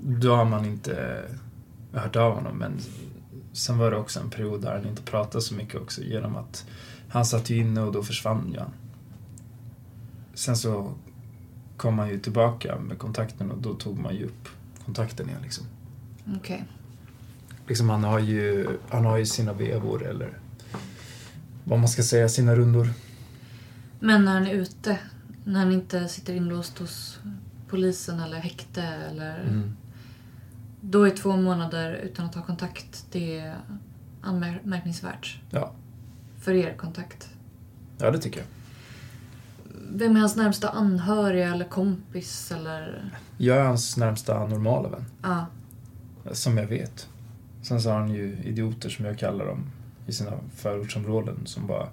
Då 0.00 0.34
har 0.34 0.44
man 0.44 0.64
inte 0.64 1.22
hört 1.92 2.16
av 2.16 2.34
honom 2.34 2.58
men 2.58 2.72
sen 3.52 3.78
var 3.78 3.90
det 3.90 3.96
också 3.96 4.20
en 4.20 4.30
period 4.30 4.62
där 4.62 4.76
han 4.76 4.86
inte 4.86 5.02
pratade 5.02 5.42
så 5.42 5.54
mycket 5.54 5.80
också 5.80 6.02
genom 6.02 6.36
att 6.36 6.66
han 7.08 7.24
satt 7.24 7.50
ju 7.50 7.56
inne 7.56 7.80
och 7.80 7.92
då 7.92 8.02
försvann 8.02 8.52
ju 8.52 8.58
han. 8.58 8.72
Sen 10.38 10.56
så 10.56 10.92
kom 11.76 11.98
han 11.98 12.08
ju 12.08 12.18
tillbaka 12.18 12.78
med 12.78 12.98
kontakten 12.98 13.50
och 13.50 13.62
då 13.62 13.74
tog 13.74 13.98
man 13.98 14.16
ju 14.16 14.24
upp 14.24 14.48
kontakten 14.84 15.28
igen 15.28 15.42
liksom. 15.42 15.64
Okej. 16.36 16.64
Liksom 17.66 17.90
han 17.90 18.04
har 18.04 18.18
ju, 18.18 18.68
han 18.88 19.04
har 19.04 19.18
ju 19.18 19.26
sina 19.26 19.52
vevor 19.52 20.06
eller 20.06 20.38
vad 21.64 21.78
man 21.78 21.88
ska 21.88 22.02
säga, 22.02 22.28
sina 22.28 22.56
rundor. 22.56 22.88
Men 24.00 24.24
när 24.24 24.32
han 24.32 24.46
är 24.46 24.52
ute, 24.52 24.98
när 25.44 25.58
han 25.60 25.72
inte 25.72 26.08
sitter 26.08 26.34
inlåst 26.34 26.78
hos 26.78 27.18
polisen 27.68 28.20
eller 28.20 28.38
häkte 28.38 28.82
eller... 28.82 29.40
Mm. 29.40 29.76
Då 30.80 31.04
är 31.04 31.10
två 31.10 31.36
månader 31.36 31.94
utan 31.94 32.26
att 32.26 32.34
ha 32.34 32.42
kontakt, 32.42 33.06
det 33.12 33.38
är 33.38 33.56
anmärkningsvärt. 34.20 35.40
Ja. 35.50 35.72
För 36.40 36.52
er 36.52 36.74
kontakt. 36.74 37.28
Ja, 37.98 38.10
det 38.10 38.18
tycker 38.18 38.40
jag. 38.40 38.57
Vem 39.92 40.16
är 40.16 40.20
hans 40.20 40.36
närmsta 40.36 40.68
anhöriga 40.68 41.54
eller 41.54 41.64
kompis 41.64 42.52
eller... 42.52 43.10
Jag 43.38 43.56
är 43.56 43.64
hans 43.64 43.96
närmsta 43.96 44.46
normala 44.46 44.88
vän. 44.88 45.04
Ja. 45.22 45.46
Som 46.32 46.58
jag 46.58 46.66
vet. 46.66 47.08
Sen 47.62 47.82
så 47.82 47.90
har 47.90 48.00
han 48.00 48.14
ju 48.14 48.36
idioter 48.44 48.88
som 48.88 49.04
jag 49.04 49.18
kallar 49.18 49.46
dem 49.46 49.70
i 50.06 50.12
sina 50.12 50.32
förortsområden 50.56 51.46
som 51.46 51.66
bara 51.66 51.88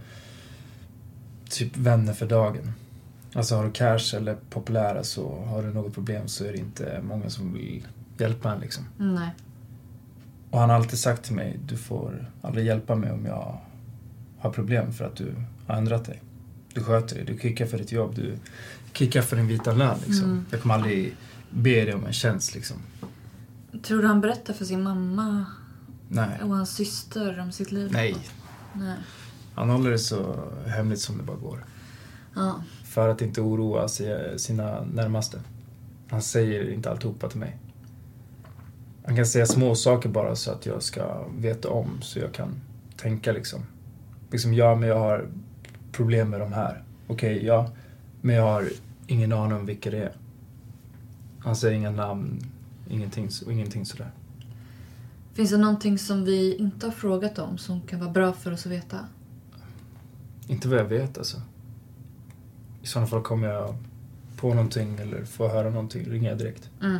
typ 1.49 1.77
vänner 1.77 2.13
för 2.13 2.27
dagen. 2.27 2.71
Alltså 3.33 3.55
har 3.55 3.63
du 3.63 3.71
cash 3.71 4.15
eller 4.15 4.35
populära 4.49 5.03
så 5.03 5.45
har 5.45 5.63
du 5.63 5.73
något 5.73 5.93
problem 5.93 6.27
så 6.27 6.45
är 6.45 6.51
det 6.51 6.57
inte 6.57 7.01
många 7.03 7.29
som 7.29 7.53
vill 7.53 7.87
hjälpa 8.17 8.53
en 8.53 8.59
liksom. 8.59 8.85
Nej. 8.97 9.29
Och 10.49 10.59
han 10.59 10.69
har 10.69 10.75
alltid 10.77 10.99
sagt 10.99 11.23
till 11.23 11.35
mig, 11.35 11.59
du 11.67 11.77
får 11.77 12.31
aldrig 12.41 12.65
hjälpa 12.65 12.95
mig 12.95 13.11
om 13.11 13.25
jag 13.25 13.57
har 14.39 14.49
problem 14.49 14.93
för 14.93 15.05
att 15.05 15.15
du 15.15 15.33
har 15.67 15.75
ändrat 15.75 16.05
dig. 16.05 16.21
Du 16.75 16.83
sköter 16.83 17.15
dig, 17.15 17.25
du 17.25 17.37
kickar 17.39 17.65
för 17.65 17.77
ditt 17.77 17.91
jobb, 17.91 18.15
du 18.15 18.37
kickar 18.93 19.21
för 19.21 19.35
din 19.35 19.47
vita 19.47 19.73
lön 19.73 19.97
liksom. 20.05 20.25
Mm. 20.25 20.45
Jag 20.51 20.61
kommer 20.61 20.75
aldrig 20.75 21.15
be 21.49 21.69
dig 21.85 21.93
om 21.93 22.05
en 22.05 22.13
tjänst 22.13 22.55
liksom. 22.55 22.77
Tror 23.83 24.01
du 24.01 24.07
han 24.07 24.21
berättar 24.21 24.53
för 24.53 24.65
sin 24.65 24.83
mamma 24.83 25.45
Nej. 26.07 26.39
och 26.41 26.49
hans 26.49 26.75
syster 26.75 27.39
om 27.39 27.51
sitt 27.51 27.71
liv? 27.71 27.89
Nej. 27.93 28.15
Nej. 28.73 28.97
Han 29.55 29.69
håller 29.69 29.91
det 29.91 29.99
så 29.99 30.49
hemligt 30.67 30.99
som 31.01 31.17
det 31.17 31.23
bara 31.23 31.37
går. 31.37 31.65
Ja. 32.35 32.55
För 32.83 33.09
att 33.09 33.21
inte 33.21 33.41
oroa 33.41 33.87
sig- 33.87 34.39
sina 34.39 34.83
närmaste. 34.93 35.41
Han 36.09 36.21
säger 36.21 36.69
inte 36.73 36.91
alltihopa 36.91 37.29
till 37.29 37.39
mig. 37.39 37.57
Han 39.05 39.15
kan 39.15 39.25
säga 39.25 39.45
små 39.45 39.75
saker 39.75 40.09
bara 40.09 40.35
så 40.35 40.51
att 40.51 40.65
jag 40.65 40.83
ska 40.83 41.27
veta 41.37 41.69
om, 41.69 42.01
så 42.01 42.19
jag 42.19 42.33
kan 42.33 42.49
tänka 42.97 43.31
liksom. 43.31 43.65
Liksom, 44.31 44.53
ja 44.53 44.75
men 44.75 44.89
jag 44.89 44.99
har 44.99 45.27
problem 45.95 46.29
med 46.29 46.39
de 46.39 46.53
här. 46.53 46.83
Okej, 47.07 47.45
ja. 47.45 47.71
Men 48.21 48.35
jag 48.35 48.43
har 48.43 48.69
ingen 49.07 49.33
aning 49.33 49.57
om 49.57 49.65
vilka 49.65 49.91
det 49.91 50.03
är. 50.03 50.11
Han 51.39 51.55
säger 51.55 51.75
inga 51.75 51.91
namn, 51.91 52.39
ingenting, 52.89 53.29
ingenting 53.49 53.85
sådär. 53.85 54.11
Finns 55.33 55.49
det 55.49 55.57
någonting 55.57 55.97
som 55.97 56.25
vi 56.25 56.55
inte 56.55 56.85
har 56.85 56.91
frågat 56.91 57.39
om 57.39 57.57
som 57.57 57.81
kan 57.81 57.99
vara 57.99 58.09
bra 58.09 58.33
för 58.33 58.51
oss 58.51 58.65
att 58.65 58.71
veta? 58.71 58.99
Inte 60.47 60.67
vad 60.67 60.79
jag 60.79 60.85
vet 60.85 61.17
alltså. 61.17 61.41
I 62.81 62.87
sådana 62.87 63.07
fall 63.07 63.21
kommer 63.21 63.47
jag 63.47 63.75
på 64.37 64.53
någonting 64.53 64.97
eller 64.97 65.25
får 65.25 65.49
höra 65.49 65.69
någonting, 65.69 66.09
ringer 66.09 66.29
jag 66.29 66.37
direkt. 66.37 66.69
Mm. 66.81 66.97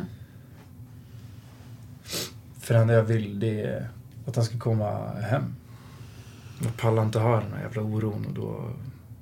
För 2.58 2.74
det 2.74 2.80
enda 2.80 2.94
jag 2.94 3.02
vill 3.02 3.40
det 3.40 3.60
är 3.60 3.88
att 4.26 4.36
han 4.36 4.44
ska 4.44 4.58
komma 4.58 5.08
hem. 5.08 5.54
Jag 6.62 6.76
pallar 6.76 7.02
inte 7.02 7.18
ha 7.18 7.40
den 7.40 7.52
här 7.52 7.62
jävla 7.62 7.82
oron 7.82 8.26
och 8.26 8.32
då 8.32 8.70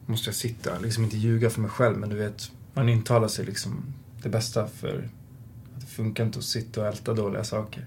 måste 0.07 0.29
jag 0.29 0.35
sitta, 0.35 0.79
liksom 0.79 1.05
inte 1.05 1.17
ljuga 1.17 1.51
för 1.51 1.61
mig 1.61 1.71
själv 1.71 1.99
men 1.99 2.09
du 2.09 2.17
vet, 2.17 2.51
man 2.75 2.89
intalar 2.89 3.29
sig 3.29 3.45
liksom 3.45 3.85
det 4.23 4.29
bästa 4.29 4.67
för 4.67 5.09
att 5.75 5.81
det 5.81 5.87
funkar 5.87 6.25
inte 6.25 6.39
att 6.39 6.45
sitta 6.45 6.81
och 6.81 6.87
älta 6.87 7.15
dåliga 7.15 7.45
saker. 7.45 7.87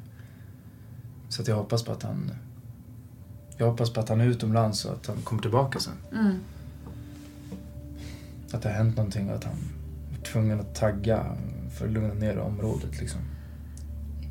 Så 1.29 1.41
att 1.41 1.47
jag 1.47 1.55
hoppas 1.55 1.83
på 1.83 1.91
att 1.91 2.03
han 2.03 2.31
jag 3.57 3.67
hoppas 3.67 3.93
på 3.93 3.99
att 3.99 4.09
han 4.09 4.21
är 4.21 4.25
utomlands 4.25 4.85
och 4.85 4.93
att 4.93 5.07
han 5.07 5.17
kommer 5.17 5.41
tillbaka 5.41 5.79
sen. 5.79 5.93
Mm. 6.13 6.35
Att 8.51 8.61
det 8.61 8.69
har 8.69 8.75
hänt 8.75 8.97
någonting 8.97 9.29
och 9.29 9.35
att 9.35 9.43
han 9.43 9.57
är 10.19 10.23
tvungen 10.23 10.59
att 10.59 10.75
tagga 10.75 11.25
för 11.77 11.85
att 11.85 11.91
lugna 11.91 12.13
ner 12.13 12.37
området 12.37 12.99
liksom. 12.99 13.21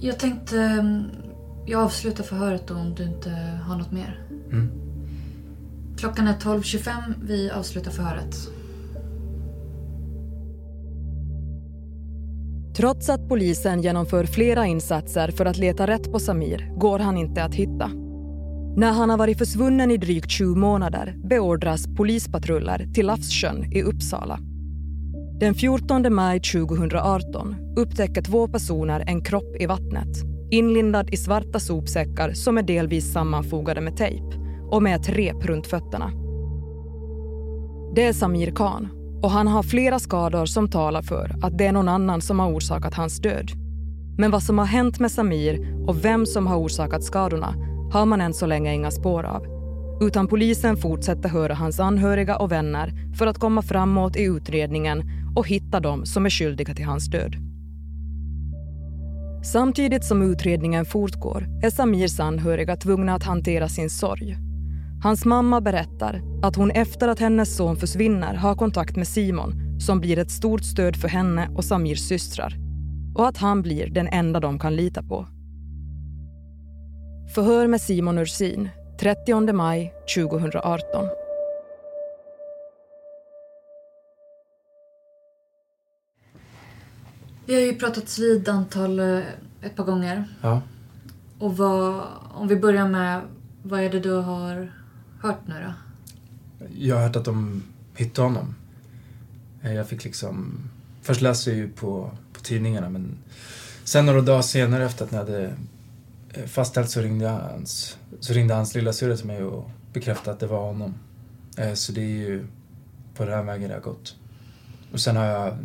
Jag 0.01 0.19
tänkte... 0.19 0.85
Jag 1.69 1.83
avslutar 1.83 2.25
förhöret 2.25 2.67
då 2.67 2.75
om 2.75 2.95
du 2.95 3.05
inte 3.05 3.31
har 3.65 3.77
något 3.77 3.93
mer. 3.93 4.27
Mm. 4.53 4.86
Klockan 5.99 6.29
är 6.29 6.33
12.25. 6.33 6.93
Vi 7.23 7.51
avslutar 7.51 7.91
förhöret. 7.91 8.37
Trots 12.77 13.09
att 13.09 13.29
polisen 13.29 13.83
genomför 13.83 14.25
flera 14.25 14.67
insatser 14.67 15.31
för 15.31 15.47
att 15.47 15.57
leta 15.57 15.87
rätt 15.87 16.13
på 16.13 16.19
Samir 16.19 16.79
går 16.79 16.99
han 16.99 17.17
inte 17.17 17.45
att 17.45 17.55
hitta. 17.55 17.91
När 18.77 18.93
han 18.93 19.11
har 19.11 19.19
varit 19.19 19.39
försvunnen 19.39 19.91
i 19.91 19.97
drygt 19.97 20.31
20 20.31 20.55
månader 20.55 21.15
beordras 21.29 21.87
polispatruller 21.97 22.87
till 22.95 23.07
Lafssjön 23.07 23.73
i 23.73 23.83
Uppsala. 23.83 24.39
Den 25.41 25.55
14 25.55 26.15
maj 26.15 26.41
2018 26.41 27.57
upptäcker 27.77 28.23
två 28.23 28.49
personer 28.49 29.05
en 29.07 29.25
kropp 29.25 29.57
i 29.61 29.67
vattnet 29.67 30.37
inlindad 30.51 31.11
i 31.11 31.17
svarta 31.17 31.61
sopsäckar 31.61 32.33
som 32.33 32.59
är 32.59 32.63
delvis 32.63 33.13
sammanfogade 33.13 33.81
med 33.81 33.97
tejp 33.97 34.46
och 34.71 34.83
med 34.83 34.97
ett 34.97 35.09
rep 35.09 35.45
runt 35.45 35.67
fötterna. 35.67 36.11
Det 37.95 38.05
är 38.05 38.13
Samir 38.13 38.51
Khan 38.51 38.89
och 39.23 39.31
han 39.31 39.47
har 39.47 39.63
flera 39.63 39.99
skador 39.99 40.47
som 40.47 40.71
talar 40.71 41.03
för 41.03 41.35
att 41.43 41.59
det 41.59 41.67
är 41.67 41.73
någon 41.73 41.89
annan 41.89 42.21
som 42.21 42.41
har 42.41 42.53
orsakat 42.53 42.95
hans 42.95 43.19
död. 43.19 43.51
Men 44.19 44.31
vad 44.31 44.43
som 44.43 44.59
har 44.59 44.67
hänt 44.67 44.99
med 44.99 45.13
Samir 45.13 45.85
och 45.87 46.05
vem 46.05 46.27
som 46.27 46.47
har 46.47 46.57
orsakat 46.57 47.05
skadorna 47.05 47.55
har 47.93 48.07
man 48.07 48.21
än 48.21 48.35
så 48.35 48.47
länge 48.47 48.75
inga 48.75 48.91
spår 48.91 49.23
av. 49.23 49.47
Utan 50.01 50.27
polisen 50.27 50.77
fortsätter 50.77 51.29
höra 51.29 51.55
hans 51.55 51.81
anhöriga 51.81 52.37
och 52.37 52.53
vänner 52.53 53.15
för 53.19 53.27
att 53.27 53.39
komma 53.39 53.63
framåt 53.63 54.17
i 54.17 54.23
utredningen 54.23 55.03
och 55.37 55.49
hitta 55.49 55.81
dem 55.81 56.07
som 56.07 56.27
är 56.27 56.31
skyldiga 56.31 56.75
till 56.75 56.85
hans 56.85 57.07
död. 57.07 57.37
Samtidigt 59.45 60.05
som 60.05 60.23
utredningen 60.23 60.85
fortgår 60.85 61.47
är 61.63 61.71
Samirs 61.71 62.21
anhöriga 62.21 62.77
tvungna 62.77 63.15
att 63.15 63.25
hantera 63.25 63.69
sin 63.69 63.91
sorg. 63.91 64.46
Hans 65.07 65.25
mamma 65.25 65.61
berättar 65.61 66.23
att 66.43 66.57
hon 66.57 66.71
efter 66.71 67.09
att 67.09 67.19
hennes 67.19 67.57
son 67.57 67.77
försvinner 67.77 68.35
har 68.35 68.55
kontakt 68.55 68.97
med 68.97 69.09
Simon 69.09 69.81
som 69.81 70.01
blir 70.01 70.19
ett 70.19 70.31
stort 70.31 70.65
stöd 70.65 70.97
för 70.97 71.09
henne 71.09 71.49
och 71.57 71.65
Samirs 71.65 72.09
systrar 72.09 72.55
och 73.15 73.29
att 73.29 73.37
han 73.37 73.63
blir 73.63 73.91
den 73.91 74.09
enda 74.09 74.41
de 74.41 74.59
kan 74.59 74.77
lita 74.77 75.03
på. 75.03 75.27
Förhör 77.35 77.67
med 77.67 77.81
Simon 77.81 78.19
Ursin 78.19 78.69
30 79.01 79.53
maj 79.53 79.95
2018. 80.17 81.09
Vi 87.47 87.55
har 87.55 87.61
ju 87.61 87.75
pratats 87.75 88.19
vid 88.19 88.49
antal 88.49 88.99
eh, 88.99 89.19
ett 89.63 89.77
par 89.77 89.85
gånger. 89.85 90.25
Ja. 90.43 90.63
Och 91.39 91.57
vad, 91.57 92.03
om 92.35 92.49
vi 92.49 92.57
börjar 92.57 92.89
med, 92.89 93.21
vad 93.63 93.81
är 93.81 93.91
det 93.91 94.01
du 94.01 94.13
har 94.13 94.86
hört 95.23 95.39
nu 95.47 95.55
då? 95.65 95.73
Jag 96.79 96.97
har 96.97 97.03
hört 97.03 97.17
att 97.17 97.25
de 97.25 97.63
hittade 97.95 98.29
honom. 98.29 98.55
Eh, 99.63 99.73
Jag 99.75 99.89
fick 99.89 100.05
liksom... 100.05 100.59
Först 101.03 101.21
läste 101.21 101.51
jag 101.51 101.57
ju 101.59 101.69
på, 101.69 102.11
på 102.33 102.41
tidningarna 102.41 102.89
men 102.91 103.19
sen 103.85 104.07
några 104.07 104.21
dagar 104.21 104.43
senare 104.43 104.85
efter 104.85 105.05
att 105.05 105.11
ni 105.11 105.19
hade 105.19 105.53
eh, 106.33 106.45
fastställt 106.47 106.91
så 106.91 107.01
ringde 107.01 107.29
hans, 107.29 107.97
så 108.21 108.33
ringde 108.33 108.55
hans 108.55 108.75
lilla 108.75 108.93
syrra 108.93 109.17
till 109.17 109.27
mig 109.27 109.43
och 109.45 109.71
bekräftade 109.93 110.31
att 110.35 110.41
det 110.41 110.47
var 110.47 110.67
honom. 110.67 110.95
Eh, 111.59 111.73
Så 111.75 111.93
det 111.93 112.01
är 112.01 112.05
ju 112.29 112.47
på 113.15 113.25
den 113.25 113.35
här 113.35 113.43
vägen 113.43 113.69
det 113.69 113.75
har 113.75 113.81
gått. 113.83 114.17
Och 114.93 115.01
sen 115.01 115.17
har 115.17 115.25
jag, 115.25 115.57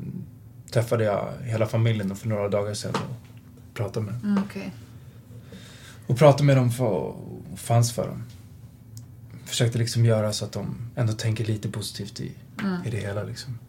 träffade 0.72 1.04
jag 1.04 1.28
hela 1.44 1.66
familjen 1.68 2.16
för 2.16 2.28
några 2.28 2.50
dagar 2.50 2.74
sedan 2.74 2.94
och 2.96 3.16
pratade 3.74 4.06
med 4.06 4.14
dem. 4.14 4.24
Mm, 4.32 4.44
Okej. 4.50 4.74
Och 6.08 6.18
pratade 6.18 6.44
med 6.44 6.58
dem 6.58 6.72
för, 6.72 6.86
och 6.86 7.60
fanns 7.60 7.92
för 7.94 8.08
dem. 8.08 8.24
Försökte 9.52 9.78
liksom 9.78 10.06
göra 10.06 10.34
så 10.34 10.46
att 10.46 10.52
de 10.52 10.76
ändå 10.96 11.14
tänker 11.14 11.46
lite 11.46 11.70
positivt 11.70 12.20
i, 12.20 12.32
Mm. 12.62 12.84
i 12.86 12.90
det 12.90 12.98
hela 12.98 13.24
liksom. 13.24 13.60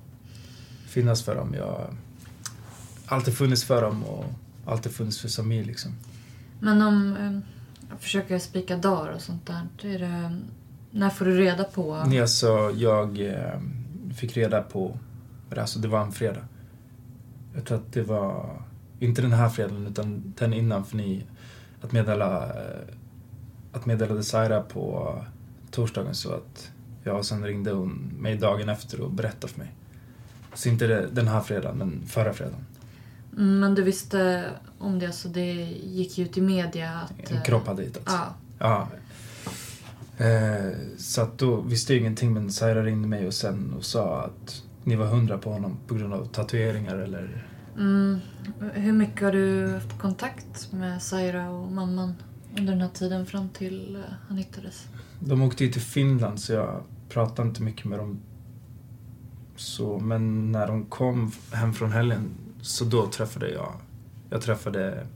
Finnas 0.86 1.22
för 1.22 1.34
dem. 1.34 1.54
Jag 1.54 1.66
har 1.66 1.90
alltid 3.06 3.34
funnits 3.34 3.64
för 3.64 3.82
dem 3.82 4.04
och 4.04 4.24
alltid 4.66 4.92
funnits 4.92 5.20
för 5.20 5.28
Samir 5.28 5.64
liksom. 5.64 5.92
Men 6.60 6.82
om 6.82 7.16
eh, 7.16 7.38
jag 7.90 8.00
försöker 8.00 8.38
spika 8.38 8.76
dagar 8.76 9.12
och 9.12 9.20
sånt 9.20 9.46
där. 9.46 9.88
Är 9.94 9.98
det, 9.98 10.38
När 10.90 11.10
får 11.10 11.24
du 11.24 11.36
reda 11.38 11.64
på? 11.64 12.04
Nej, 12.06 12.20
alltså 12.20 12.70
jag 12.76 13.20
eh, 13.20 13.60
fick 14.16 14.36
reda 14.36 14.62
på, 14.62 14.98
alltså 15.56 15.78
det 15.78 15.88
var 15.88 16.00
en 16.02 16.12
fredag. 16.12 16.44
Jag 17.54 17.64
tror 17.64 17.78
att 17.78 17.92
det 17.92 18.02
var, 18.02 18.62
inte 18.98 19.22
den 19.22 19.32
här 19.32 19.48
fredagen 19.48 19.86
utan 19.86 20.34
den 20.38 20.52
innan 20.54 20.84
för 20.84 20.96
ni, 20.96 21.24
att 21.82 21.92
meddela, 21.92 22.44
eh, 22.46 22.78
att 23.72 23.86
meddela 23.86 24.14
Desira 24.14 24.62
på 24.62 25.14
torsdagen 25.72 26.14
så 26.14 26.32
att 26.32 26.70
ja, 27.04 27.22
sen 27.22 27.44
ringde 27.44 27.70
hon 27.70 28.12
mig 28.18 28.36
dagen 28.36 28.68
efter 28.68 29.00
och 29.00 29.10
berättade 29.10 29.52
för 29.52 29.58
mig. 29.58 29.74
Så 30.54 30.68
inte 30.68 30.86
det, 30.86 31.06
den 31.06 31.28
här 31.28 31.40
fredagen, 31.40 31.78
men 31.78 32.06
förra 32.06 32.32
fredagen. 32.32 32.66
Mm, 33.32 33.60
Men 33.60 33.74
du 33.74 33.82
visste 33.82 34.50
om 34.78 34.98
det, 34.98 35.12
så 35.12 35.28
det 35.28 35.52
gick 35.84 36.18
ju 36.18 36.24
ut 36.24 36.38
i 36.38 36.40
media 36.40 36.90
att... 36.90 37.30
En 37.30 37.42
kropp 37.42 37.66
hade 37.66 37.82
hittats. 37.82 38.06
Ja. 38.06 38.34
Ja. 38.58 38.88
Eh, 40.24 40.72
så 40.98 41.22
att 41.22 41.38
då 41.38 41.60
visste 41.60 41.92
jag 41.92 42.00
ingenting 42.00 42.32
men 42.32 42.52
Saira 42.52 42.82
ringde 42.82 43.08
mig 43.08 43.26
och 43.26 43.34
sen 43.34 43.74
och 43.76 43.84
sa 43.84 44.22
att 44.22 44.62
ni 44.84 44.96
var 44.96 45.06
hundra 45.06 45.38
på 45.38 45.52
honom 45.52 45.78
på 45.86 45.94
grund 45.94 46.14
av 46.14 46.24
tatueringar 46.24 46.96
eller... 46.96 47.46
Mm. 47.76 48.18
Hur 48.72 48.92
mycket 48.92 49.22
har 49.22 49.32
du 49.32 49.68
haft 49.68 49.98
kontakt 49.98 50.72
med 50.72 51.02
Saira 51.02 51.50
och 51.50 51.72
mamman 51.72 52.14
under 52.58 52.72
den 52.72 52.80
här 52.80 52.88
tiden 52.88 53.26
fram 53.26 53.48
till 53.48 53.96
eh, 53.96 54.02
han 54.28 54.36
hittades? 54.36 54.86
De 55.24 55.42
åkte 55.42 55.64
ju 55.64 55.72
till 55.72 55.82
Finland 55.82 56.40
så 56.40 56.52
jag 56.52 56.82
pratade 57.08 57.48
inte 57.48 57.62
mycket 57.62 57.84
med 57.84 57.98
dem. 57.98 58.18
Så, 59.56 59.98
men 59.98 60.52
när 60.52 60.66
de 60.66 60.84
kom 60.84 61.32
hem 61.52 61.74
från 61.74 61.92
helgen 61.92 62.30
så 62.62 62.84
då 62.84 63.06
träffade 63.06 63.50
jag... 63.50 63.72
Jag 64.30 64.42
träffade... 64.42 65.06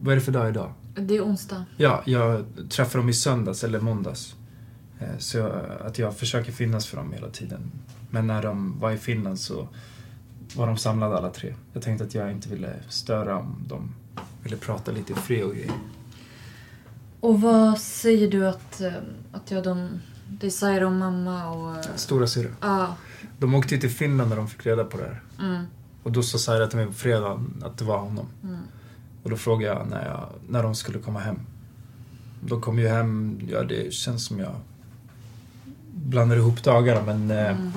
Vad 0.00 0.12
är 0.12 0.16
det 0.16 0.22
för 0.22 0.32
dag 0.32 0.48
idag? 0.48 0.72
Det 0.94 1.16
är 1.16 1.24
onsdag. 1.24 1.64
Ja, 1.76 2.02
jag 2.06 2.44
träffade 2.70 3.02
dem 3.02 3.08
i 3.08 3.12
söndags 3.14 3.64
eller 3.64 3.80
måndags. 3.80 4.36
Eh, 5.00 5.18
Så 5.18 5.38
jag, 5.38 5.52
att 5.80 5.98
jag 5.98 6.16
försöker 6.16 6.52
finnas 6.52 6.86
för 6.86 6.96
dem 6.96 7.12
hela 7.12 7.28
tiden. 7.30 7.70
Men 8.10 8.26
när 8.26 8.42
de 8.42 8.78
var 8.80 8.90
i 8.90 8.98
Finland 8.98 9.38
så 9.40 9.68
var 10.56 10.66
de 10.66 10.76
samlade 10.76 11.16
alla 11.18 11.30
tre. 11.30 11.54
Jag 11.72 11.82
tänkte 11.82 12.04
att 12.04 12.14
jag 12.14 12.32
inte 12.32 12.48
ville 12.48 12.72
störa 12.88 13.38
om 13.38 13.64
de 13.68 13.94
ville 14.42 14.56
prata 14.56 14.92
lite 14.92 15.12
i 15.12 15.16
fred 15.16 15.44
och 15.44 15.52
grejer. 15.54 15.72
Och 17.20 17.40
vad 17.40 17.78
säger 17.78 18.30
du 18.30 18.48
att, 18.48 18.80
eh, 18.80 18.92
att 19.32 19.50
jag 19.50 19.64
de... 19.64 19.88
Det 20.40 20.46
är 20.46 20.50
Saira 20.50 20.86
och 20.86 20.92
mamma 20.92 21.48
och... 21.50 21.76
eh, 21.76 21.94
Stora 21.96 22.26
syrra. 22.26 22.50
Ja. 22.60 22.96
De 23.38 23.54
åkte 23.54 23.74
ju 23.74 23.80
till 23.80 23.90
Finland 23.90 24.30
när 24.30 24.36
de 24.36 24.48
fick 24.48 24.66
reda 24.66 24.84
på 24.84 24.96
det 24.96 25.04
här. 25.04 25.22
Mm. 25.38 25.64
Och 26.02 26.12
då 26.12 26.22
sa 26.22 26.38
Saira 26.38 26.66
till 26.66 26.76
mig 26.78 26.86
på 26.86 26.92
fredag 26.92 27.44
att 27.62 27.78
det 27.78 27.84
var 27.84 27.98
honom. 27.98 28.26
Mm. 28.42 28.60
Och 29.22 29.30
då 29.30 29.36
frågade 29.36 29.74
jag 29.78 29.88
när, 29.90 30.06
jag 30.06 30.28
när 30.48 30.62
de 30.62 30.74
skulle 30.74 30.98
komma 30.98 31.18
hem. 31.20 31.38
De 32.40 32.60
kom 32.60 32.78
ju 32.78 32.88
hem, 32.88 33.40
ja 33.50 33.62
det 33.62 33.92
känns 33.94 34.24
som 34.26 34.38
jag 34.38 34.54
blandar 35.94 36.36
ihop 36.36 36.62
dagarna 36.64 37.02
men... 37.14 37.30
eh, 37.30 37.46
Mm. 37.58 37.70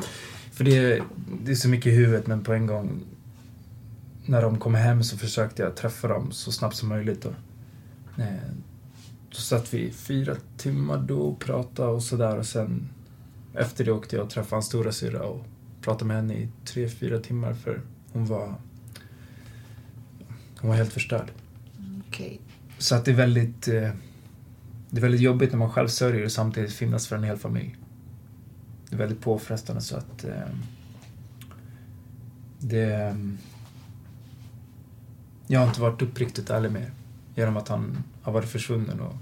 För 0.54 0.64
det, 0.64 1.02
det 1.44 1.52
är 1.52 1.56
så 1.56 1.70
mycket 1.70 1.88
i 1.88 1.96
huvudet 1.96 2.28
men 2.28 2.44
på 2.44 2.54
en 2.54 2.66
gång 2.68 3.00
när 4.26 4.42
de 4.42 4.60
kom 4.60 4.76
hem 4.76 5.04
så 5.04 5.18
försökte 5.18 5.62
jag 5.62 5.76
träffa 5.76 6.08
dem 6.08 6.32
så 6.32 6.52
snabbt 6.52 6.76
som 6.76 6.90
möjligt. 6.90 7.26
Och, 7.26 7.34
eh, 8.18 8.26
då 9.32 9.38
satt 9.38 9.74
vi 9.74 9.92
fyra 9.92 10.36
timmar 10.58 10.98
då 10.98 11.20
och 11.20 11.40
pratade 11.40 11.92
och 11.92 12.04
sådär 12.04 12.38
och 12.38 12.46
sen 12.46 12.90
efter 13.54 13.86
det 13.86 13.92
åkte 13.92 14.16
jag 14.16 14.26
och 14.26 14.32
träffade 14.32 14.56
hans 14.56 14.66
stora 14.66 14.92
syra 14.92 15.24
och 15.24 15.46
pratade 15.82 16.06
med 16.06 16.16
henne 16.16 16.34
i 16.34 16.50
tre, 16.66 16.90
fyra 16.90 17.20
timmar 17.20 17.54
för 17.54 17.82
hon 18.14 18.26
var 18.26 18.56
hon 20.60 20.70
var 20.70 20.78
helt 20.78 20.94
förstörd. 20.94 21.32
Okej. 22.08 22.40
Så 22.78 22.96
att 22.96 23.06
det 23.06 23.12
är 23.12 23.16
väldigt 23.16 23.68
eh, 23.68 23.90
det 24.90 24.98
är 24.98 25.02
väldigt 25.02 25.22
jobbigt 25.22 25.52
när 25.52 25.60
man 25.60 25.72
själv 25.72 25.88
sörjer 25.88 26.26
och 26.26 26.32
samtidigt 26.32 26.74
finnas 26.74 27.08
för 27.08 27.16
en 27.16 27.24
hel 27.24 27.38
familj. 27.38 27.76
Det 28.90 28.96
är 28.96 29.00
väldigt 29.00 29.22
påfrestande 29.22 29.82
så 29.82 29.98
att 29.98 30.24
eh, 30.24 30.32
det 32.60 32.94
eh, 32.94 33.16
jag 35.48 35.60
har 35.60 35.68
inte 35.68 35.82
varit 35.82 36.02
uppriktigt 36.02 36.50
ärlig 36.50 36.72
med 36.72 36.82
er, 36.82 36.92
genom 37.36 37.58
att 37.58 37.68
han 37.68 38.04
har 38.22 38.34
varit 38.34 38.50
försvunnen 38.50 39.00
och 39.00 39.16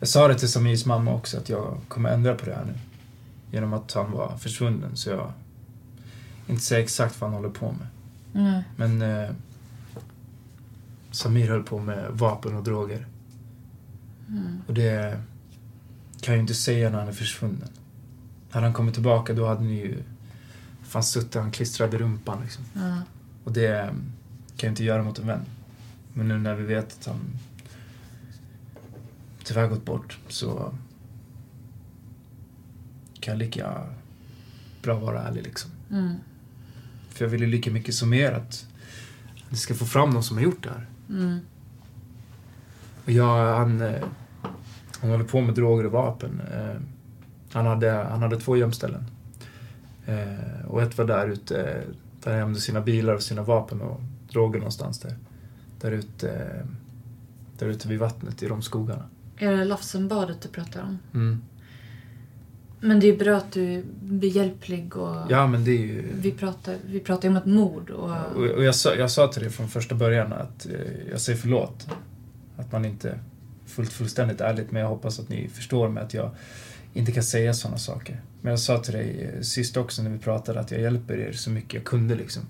jag 0.00 0.08
sa 0.08 0.28
det 0.28 0.34
till 0.34 0.48
Samirs 0.48 0.86
mamma 0.86 1.14
också 1.14 1.38
att 1.38 1.48
jag 1.48 1.78
kommer 1.88 2.10
ändra 2.10 2.34
på 2.34 2.46
det 2.46 2.54
här 2.54 2.64
nu. 2.64 2.74
Genom 3.50 3.72
att 3.72 3.92
han 3.92 4.12
var 4.12 4.36
försvunnen 4.36 4.96
så 4.96 5.10
jag 5.10 5.32
inte 6.46 6.62
säger 6.62 6.82
exakt 6.82 7.20
vad 7.20 7.30
han 7.30 7.36
håller 7.36 7.54
på 7.54 7.72
med. 7.72 7.86
Mm. 8.34 8.62
Men 8.76 9.02
eh, 9.02 9.30
Samir 11.10 11.48
höll 11.48 11.62
på 11.62 11.78
med 11.78 12.10
vapen 12.10 12.56
och 12.56 12.62
droger. 12.62 13.06
Mm. 14.28 14.62
Och 14.66 14.74
det 14.74 15.20
kan 16.20 16.32
jag 16.32 16.36
ju 16.36 16.40
inte 16.40 16.54
säga 16.54 16.90
när 16.90 16.98
han 16.98 17.08
är 17.08 17.12
försvunnen. 17.12 17.68
Hade 18.50 18.66
han 18.66 18.74
kommit 18.74 18.94
tillbaka 18.94 19.32
då 19.32 19.46
hade 19.46 19.62
ni 19.62 19.74
ju 19.74 20.02
fan 20.82 21.02
suttit 21.02 21.34
han 21.34 21.50
klistrad 21.50 21.94
i 21.94 21.98
rumpan 21.98 22.38
liksom. 22.42 22.64
Ja. 22.74 23.02
Och 23.44 23.52
det 23.52 23.80
eh, 23.80 23.86
kan 23.86 23.96
jag 24.66 24.70
inte 24.70 24.84
göra 24.84 25.02
mot 25.02 25.18
en 25.18 25.26
vän. 25.26 25.44
Men 26.12 26.28
nu 26.28 26.38
när 26.38 26.54
vi 26.54 26.64
vet 26.64 26.98
att 27.00 27.06
han 27.06 27.20
tyvärr 29.44 29.68
gått 29.68 29.84
bort 29.84 30.18
så 30.28 30.74
kan 33.20 33.32
jag 33.32 33.38
lika 33.38 33.86
bra 34.82 34.98
vara 34.98 35.22
ärlig 35.22 35.42
liksom. 35.42 35.70
Mm. 35.90 36.14
För 37.08 37.24
jag 37.24 37.30
vill 37.30 37.40
ju 37.40 37.46
lika 37.46 37.70
mycket 37.70 37.94
som 37.94 38.12
er 38.12 38.32
att 38.32 38.66
ni 39.48 39.56
ska 39.56 39.74
få 39.74 39.84
fram 39.86 40.10
någon 40.10 40.22
som 40.22 40.36
har 40.36 40.44
gjort 40.44 40.62
det 40.62 40.70
här. 40.70 40.86
Mm. 41.08 41.38
Och 43.04 43.10
jag, 43.10 43.56
han, 43.56 43.80
eh, 43.80 44.04
han 45.00 45.10
håller 45.10 45.24
på 45.24 45.40
med 45.40 45.54
droger 45.54 45.86
och 45.86 45.92
vapen. 45.92 46.40
Eh, 46.54 46.80
Han 47.52 47.66
hade, 47.66 47.90
han 47.92 48.22
hade 48.22 48.40
två 48.40 48.56
gömställen. 48.56 49.04
Eh, 50.06 50.66
Och 50.68 50.82
ett 50.82 50.98
var 50.98 51.04
där 51.04 51.28
ute, 51.28 51.84
där 52.22 52.30
han 52.30 52.38
gömde 52.40 52.60
sina 52.60 52.80
bilar 52.80 53.14
och 53.14 53.22
sina 53.22 53.42
vapen 53.42 53.80
och 53.80 54.00
droger 54.32 54.58
någonstans 54.58 54.98
där. 55.00 55.16
Där 55.80 55.92
ute, 55.92 56.62
där 57.58 57.66
ute 57.66 57.88
vid 57.88 57.98
vattnet 57.98 58.42
i 58.42 58.46
de 58.46 58.62
skogarna. 58.62 59.04
Är 59.38 59.52
det 59.52 59.64
Lafsenbadet 59.64 60.40
du 60.40 60.48
pratar 60.48 60.82
om? 60.82 60.98
Mm. 61.14 61.42
Men 62.80 63.00
det 63.00 63.06
är 63.06 63.16
bra 63.16 63.36
att 63.36 63.52
du 63.52 63.74
är 63.74 63.82
behjälplig 64.02 64.96
och... 64.96 65.16
Ja, 65.28 65.46
men 65.46 65.64
det 65.64 65.70
är 65.70 65.78
ju... 65.78 66.04
Vi 66.14 66.32
pratar, 66.32 66.76
vi 66.86 67.00
pratar 67.00 67.28
ju 67.28 67.30
om 67.30 67.36
ett 67.36 67.46
mord 67.46 67.90
och... 67.90 68.10
Och, 68.36 68.46
och 68.46 68.64
jag, 68.64 68.74
sa, 68.74 68.94
jag 68.94 69.10
sa 69.10 69.28
till 69.28 69.42
dig 69.42 69.50
från 69.50 69.68
första 69.68 69.94
början 69.94 70.32
att 70.32 70.66
eh, 70.66 71.10
jag 71.10 71.20
säger 71.20 71.38
förlåt. 71.38 71.88
Att 72.56 72.72
man 72.72 72.84
inte 72.84 73.18
fullt 73.66 73.92
fullständigt 73.92 74.40
ärligt, 74.40 74.70
men 74.70 74.82
jag 74.82 74.88
hoppas 74.88 75.20
att 75.20 75.28
ni 75.28 75.48
förstår 75.48 75.88
mig 75.88 76.02
att 76.02 76.14
jag 76.14 76.30
inte 76.92 77.12
kan 77.12 77.22
säga 77.22 77.54
sådana 77.54 77.78
saker. 77.78 78.20
Men 78.40 78.50
jag 78.50 78.60
sa 78.60 78.78
till 78.78 78.92
dig 78.92 79.30
eh, 79.34 79.42
sist 79.42 79.76
också 79.76 80.02
när 80.02 80.10
vi 80.10 80.18
pratade 80.18 80.60
att 80.60 80.70
jag 80.70 80.80
hjälper 80.80 81.18
er 81.18 81.32
så 81.32 81.50
mycket 81.50 81.74
jag 81.74 81.84
kunde 81.84 82.14
liksom. 82.14 82.42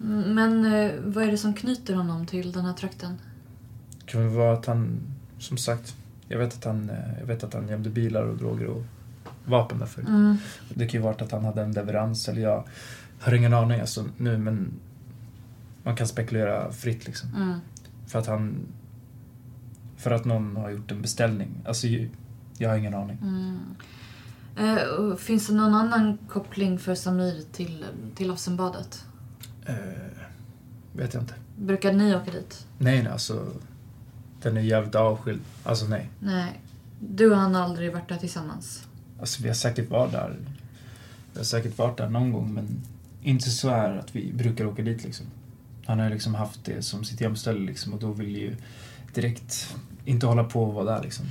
Mm, 0.00 0.34
Men 0.34 0.72
eh, 0.72 0.92
vad 1.04 1.24
är 1.24 1.30
det 1.30 1.38
som 1.38 1.54
knyter 1.54 1.94
honom 1.94 2.26
till 2.26 2.52
den 2.52 2.64
här 2.64 2.72
trakten? 2.72 3.18
Det 3.98 4.12
kan 4.12 4.20
väl 4.26 4.36
vara 4.36 4.52
att 4.52 4.66
han, 4.66 5.00
som 5.38 5.56
sagt, 5.56 5.96
jag 6.28 6.38
vet 6.38 6.54
att 6.54 6.64
han, 6.64 6.90
eh, 6.90 7.18
jag 7.18 7.26
vet 7.26 7.44
att 7.44 7.54
han 7.54 7.68
gömde 7.68 7.90
bilar 7.90 8.22
och 8.22 8.36
droger 8.36 8.66
och 8.66 8.84
vapen 9.44 9.78
där 9.78 9.86
förut. 9.86 10.08
Mm. 10.08 10.36
Det 10.74 10.86
kan 10.86 11.00
ju 11.00 11.04
varit 11.04 11.22
att 11.22 11.32
han 11.32 11.44
hade 11.44 11.62
en 11.62 11.72
leverans 11.72 12.28
eller 12.28 12.42
jag 12.42 12.64
har 13.20 13.32
ingen 13.32 13.54
aning 13.54 13.80
alltså 13.80 14.04
nu 14.16 14.38
men 14.38 14.72
man 15.82 15.96
kan 15.96 16.06
spekulera 16.06 16.72
fritt 16.72 17.06
liksom. 17.06 17.34
Mm. 17.34 17.60
För 18.06 18.18
att 18.18 18.26
han, 18.26 18.66
för 19.96 20.10
att 20.10 20.24
någon 20.24 20.56
har 20.56 20.70
gjort 20.70 20.90
en 20.90 21.02
beställning. 21.02 21.62
Alltså 21.66 21.86
jag 22.58 22.68
har 22.68 22.76
ingen 22.76 22.94
aning. 22.94 23.18
Mm. 23.22 23.58
Eh, 24.56 25.16
finns 25.16 25.46
det 25.46 25.54
någon 25.54 25.74
annan 25.74 26.18
koppling 26.28 26.78
för 26.78 26.94
Samir 26.94 27.42
till, 27.52 27.84
till 28.14 28.30
Afsenbadet? 28.30 29.04
Eh, 29.66 29.74
vet 30.92 31.14
jag 31.14 31.22
inte. 31.22 31.34
Brukar 31.58 31.92
ni 31.92 32.14
åka 32.14 32.30
dit? 32.30 32.66
Nej, 32.78 33.02
nej 33.02 33.12
alltså. 33.12 33.46
Den 34.42 34.56
är 34.56 34.60
jävligt 34.60 34.94
avskild. 34.94 35.40
Alltså 35.64 35.86
nej. 35.86 36.08
Nej. 36.20 36.60
Du 37.00 37.30
och 37.30 37.36
han 37.36 37.54
har 37.54 37.62
aldrig 37.62 37.92
varit 37.92 38.08
där 38.08 38.16
tillsammans? 38.16 38.86
Alltså 39.20 39.42
vi 39.42 39.48
har 39.48 39.54
säkert 39.54 39.90
varit 39.90 40.12
där. 40.12 40.36
Vi 41.32 41.38
har 41.38 41.44
säkert 41.44 41.78
varit 41.78 41.96
där 41.96 42.08
någon 42.08 42.32
gång 42.32 42.54
men 42.54 42.82
inte 43.22 43.50
så 43.50 43.68
här 43.68 43.96
att 43.96 44.16
vi 44.16 44.32
brukar 44.32 44.64
åka 44.66 44.82
dit 44.82 45.04
liksom. 45.04 45.26
Han 45.86 45.98
har 45.98 46.06
ju 46.06 46.12
liksom 46.12 46.34
haft 46.34 46.64
det 46.64 46.82
som 46.82 47.04
sitt 47.04 47.20
gömställe 47.20 47.60
liksom 47.60 47.92
och 47.92 48.00
då 48.00 48.12
vill 48.12 48.36
ju 48.36 48.56
direkt 49.14 49.76
inte 50.04 50.26
hålla 50.26 50.44
på 50.44 50.64
och 50.64 50.74
vara 50.74 50.84
där 50.84 51.02
liksom. 51.02 51.26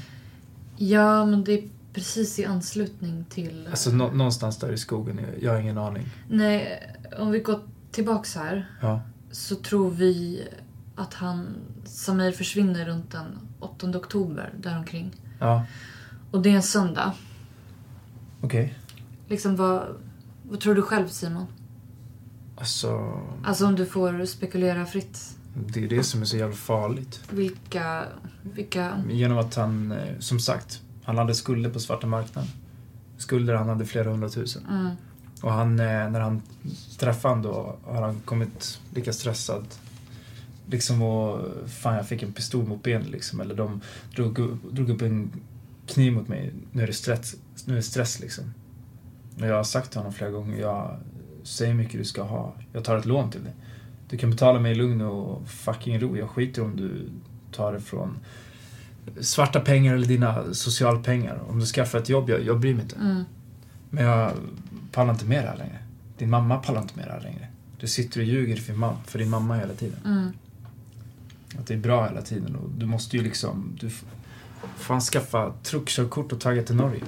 Ja, 0.78 1.26
men 1.26 1.44
det 1.44 1.52
är 1.54 1.64
precis 1.94 2.40
i 2.40 2.46
anslutning 2.46 3.26
till... 3.30 3.68
Alltså 3.70 3.92
nå- 3.92 4.12
någonstans 4.12 4.58
där 4.58 4.72
i 4.72 4.78
skogen, 4.78 5.20
jag, 5.34 5.44
jag 5.44 5.52
har 5.52 5.60
ingen 5.60 5.78
aning. 5.78 6.06
Nej, 6.30 6.84
om 7.20 7.32
vi 7.32 7.40
går 7.40 7.60
tillbaks 7.92 8.36
här 8.36 8.70
Ja. 8.82 9.02
så 9.32 9.56
tror 9.56 9.90
vi 9.92 10.48
att 10.96 11.14
han, 11.14 11.48
Samir 11.86 12.32
försvinner 12.32 12.86
runt 12.86 13.12
den 13.12 13.26
8 13.60 13.88
oktober 13.98 14.54
däromkring. 14.60 15.12
Ja, 15.40 15.66
Och 16.32 16.42
det 16.42 16.50
är 16.50 16.56
en 16.56 16.64
söndag. 16.64 17.14
okej. 18.42 18.78
Liksom 19.28 19.56
vad, 19.56 19.88
vad 20.50 20.60
tror 20.60 20.76
du 20.76 20.82
själv 20.82 21.08
Simon? 21.08 21.46
Alltså, 22.56 23.20
Alltså 23.44 23.66
om 23.66 23.76
du 23.76 23.86
får 23.86 24.26
spekulera 24.26 24.86
fritt. 24.86 25.38
det 25.54 25.84
är 25.84 25.88
det 25.90 26.04
som 26.04 26.22
är 26.22 26.26
så 26.26 26.38
jävla 26.38 26.56
farligt. 26.56 27.22
Vilka, 27.30 28.06
vilka... 28.44 29.04
Genom 29.10 29.38
att 29.38 29.56
han, 29.56 29.92
eh, 29.92 30.20
som 30.20 30.40
sagt, 30.40 30.82
Han 31.04 31.18
hade 31.18 31.36
skulder 31.36 31.70
på 31.70 31.80
svarta 31.80 32.08
marknaden. 32.08 32.50
Skulder 33.18 33.54
han 33.54 33.70
hade 33.70 33.86
flera 33.86 34.10
hundratusen. 34.12 34.66
Mm. 34.70 34.96
Och 35.42 35.52
han, 35.52 35.80
eh, 35.80 35.86
när 35.86 36.20
han 36.20 36.42
träffade 36.98 37.36
honom 37.36 37.44
då 37.44 37.92
har 37.94 38.02
han 38.02 38.20
kommit 38.26 38.80
lika 38.94 39.14
stressad. 39.14 39.66
Liksom 40.66 41.02
och 41.02 41.46
fan 41.68 41.96
jag 41.96 42.08
fick 42.08 42.24
en 42.24 42.34
pistol 42.34 42.68
mot 42.68 42.84
benet 42.84 43.10
liksom. 43.10 43.40
Eller 43.40 43.56
de 43.56 43.82
drog, 44.16 44.58
drog 44.72 44.90
upp 44.90 45.02
en 45.02 45.32
kniv 45.88 46.14
mot 46.14 46.28
mig. 46.28 46.54
Nu 46.72 46.84
är 46.84 46.88
det 46.88 46.94
stress, 46.94 47.36
nu 47.66 47.74
är 47.74 47.78
det 47.78 47.84
stress 47.84 48.20
liksom. 48.20 48.54
Och 49.40 49.48
jag 49.48 49.56
har 49.56 49.64
sagt 49.64 49.92
till 49.92 50.00
honom 50.00 50.14
flera 50.14 50.32
gånger, 50.32 50.58
jag 50.58 50.98
säger 51.44 51.72
hur 51.72 51.78
mycket 51.78 52.00
du 52.00 52.06
ska 52.06 52.22
ha. 52.22 52.54
Jag 52.74 52.84
tar 52.84 52.98
ett 52.98 53.06
lån 53.06 53.32
till 53.32 53.44
dig. 53.44 53.54
Du 54.10 54.18
kan 54.18 54.32
betala 54.32 54.60
mig 54.60 54.72
i 54.72 54.76
lugn 54.76 55.02
och 55.02 55.50
fucking 55.50 56.00
ro. 56.00 56.18
Jag 56.18 56.30
skiter 56.30 56.62
om 56.62 56.76
du 56.76 57.10
tar 57.52 57.74
det 57.74 57.80
från 57.80 58.20
svarta 59.20 59.60
pengar 59.60 59.94
eller 59.94 60.08
dina 60.08 60.54
socialpengar. 60.54 61.42
Om 61.50 61.60
du 61.60 61.66
skaffar 61.66 62.00
ett 62.00 62.10
jobb, 62.10 62.30
jag, 62.30 62.46
jag 62.46 62.60
bryr 62.60 62.74
mig 62.74 62.84
inte. 62.84 62.96
Mm. 62.96 63.24
Men 63.90 64.06
jag 64.06 64.32
pallar 64.92 65.14
inte 65.14 65.26
med 65.26 65.44
det 65.44 65.50
här 65.50 65.58
längre. 65.58 65.80
Din 66.18 66.30
mamma 66.30 66.58
pallar 66.58 66.82
inte 66.82 66.98
med 66.98 67.08
det 67.08 67.12
här 67.12 67.22
längre. 67.22 67.48
Du 67.80 67.88
sitter 67.88 68.20
och 68.20 68.26
ljuger 68.26 68.56
för 68.56 68.72
din 68.72 68.80
mamma, 68.80 68.98
för 69.06 69.20
din 69.20 69.30
mamma 69.30 69.56
hela 69.56 69.74
tiden. 69.74 70.00
Mm. 70.06 70.32
Att 71.60 71.68
det 71.68 71.74
är 71.74 71.78
bra 71.78 72.08
hela 72.08 72.22
tiden 72.22 72.56
och 72.56 72.70
du 72.70 72.86
måste 72.86 73.18
ju 73.18 73.24
liksom... 73.24 73.78
Du 73.80 73.88
f- 73.88 74.04
fan 74.78 75.02
skaffa 75.02 75.54
truckkörkort 75.64 76.32
och 76.32 76.40
tagga 76.40 76.64
till 76.64 76.76
Norge. 76.76 77.02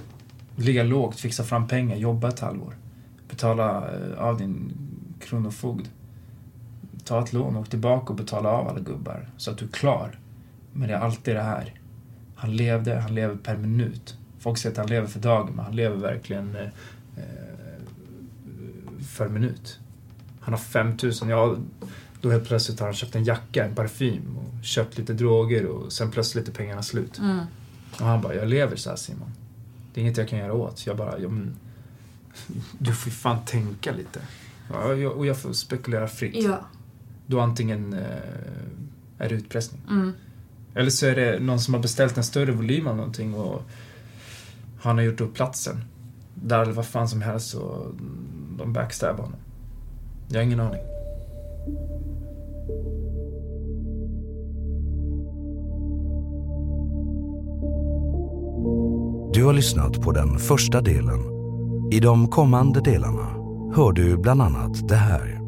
Ligga 0.56 0.84
lågt, 0.84 1.20
fixa 1.20 1.44
fram 1.44 1.68
pengar, 1.68 1.96
jobba 1.96 2.30
ett 2.30 2.40
halvår. 2.40 2.76
Betala 3.30 3.90
eh, 3.92 4.24
av 4.24 4.38
din 4.38 4.74
kronofogd. 5.20 5.88
Ta 7.04 7.24
ett 7.24 7.34
lån, 7.34 7.56
åk 7.58 7.70
tillbaka 7.70 8.10
och 8.10 8.16
betala 8.16 8.50
av 8.50 8.68
alla 8.68 8.80
gubbar 8.80 9.30
så 9.38 9.52
att 9.52 9.58
du 9.58 9.66
är 9.66 9.70
klar. 9.70 10.20
Men 10.74 10.88
det 10.88 10.94
är 10.96 11.00
alltid 11.00 11.36
det 11.36 11.42
här. 11.44 11.74
Han 12.36 12.56
levde, 12.56 13.00
han 13.00 13.16
lever 13.16 13.36
per 13.36 13.58
minut. 13.58 14.18
Folk 14.40 14.58
säger 14.58 14.74
att 14.74 14.78
han 14.78 14.88
lever 14.88 15.08
för 15.08 15.20
dagen, 15.20 15.54
men 15.56 15.66
han 15.66 15.76
lever 15.76 15.96
verkligen 15.96 16.56
eh, 16.56 16.62
eh, 17.18 17.51
för 19.28 19.34
minut. 19.34 19.80
Han 20.40 20.54
har 20.54 20.60
5000, 20.62 21.30
ja, 21.30 21.56
då 22.22 22.32
helt 22.32 22.48
plötsligt 22.48 22.80
har 22.80 22.88
han 22.88 22.94
köpt 22.96 23.16
en 23.16 23.24
jacka, 23.24 23.66
en 23.66 23.76
parfym 23.76 24.38
och 24.38 24.64
köpt 24.66 24.98
lite 24.98 25.14
droger 25.14 25.66
och 25.66 25.92
sen 25.94 26.12
plötsligt 26.12 26.48
är 26.48 26.52
pengarna 26.52 26.82
slut. 26.84 27.20
Mm. 27.20 27.40
Och 28.00 28.06
han 28.06 28.22
bara, 28.22 28.36
jag 28.36 28.48
lever 28.48 28.76
så 28.76 28.90
här 28.90 28.98
Simon. 28.98 29.32
Det 29.94 30.02
är 30.02 30.04
inget 30.04 30.18
jag 30.18 30.28
kan 30.28 30.40
göra 30.40 30.54
åt. 30.54 30.86
Jag 30.88 30.98
bara, 30.98 31.20
ja, 31.20 31.30
men, 31.30 31.56
du 32.78 32.94
får 32.94 33.10
ju 33.12 33.16
fan 33.16 33.46
tänka 33.46 33.92
lite. 33.92 34.20
Ja, 34.74 34.94
jag- 34.94 35.12
och 35.18 35.26
jag 35.26 35.38
får 35.38 35.54
spekulera 35.54 36.08
fritt. 36.08 36.44
Ja. 36.44 36.60
Då 37.28 37.40
antingen 37.40 37.94
eh, 37.94 38.06
är 39.18 39.30
det 39.30 39.36
utpressning. 39.36 39.82
Mm. 39.90 40.14
Eller 40.76 40.90
så 40.90 41.06
är 41.06 41.16
det 41.16 41.40
någon 41.40 41.60
som 41.60 41.74
har 41.74 41.82
beställt 41.82 42.18
en 42.18 42.24
större 42.24 42.52
volym 42.52 42.88
av 42.88 42.96
någonting 42.96 43.34
och 43.34 43.64
han 44.82 44.96
har 44.98 45.04
gjort 45.04 45.22
upp 45.22 45.34
platsen. 45.34 45.84
Där 46.36 46.62
eller 46.62 46.74
vad 46.74 46.86
fan 46.86 47.10
som 47.10 47.22
helst 47.22 47.54
och 47.54 47.86
de 48.62 48.74
backstabbar 48.74 49.24
honom. 49.24 49.40
Jag 50.28 50.40
har 50.40 50.44
ingen 50.44 50.60
aning. 50.60 50.82
Du 59.34 59.46
har 59.46 59.54
lyssnat 59.54 60.02
på 60.02 60.12
den 60.12 60.40
första 60.40 60.82
delen. 60.82 61.20
I 61.92 62.00
de 62.00 62.28
kommande 62.28 62.82
delarna 62.82 63.28
hör 63.76 63.92
du 63.92 64.18
bland 64.18 64.42
annat 64.42 64.88
det 64.88 64.96
här. 64.96 65.41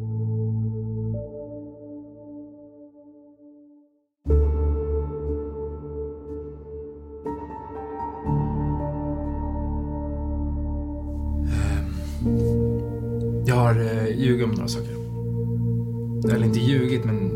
Inte 16.54 16.66
ljugit, 16.66 17.04
men 17.04 17.30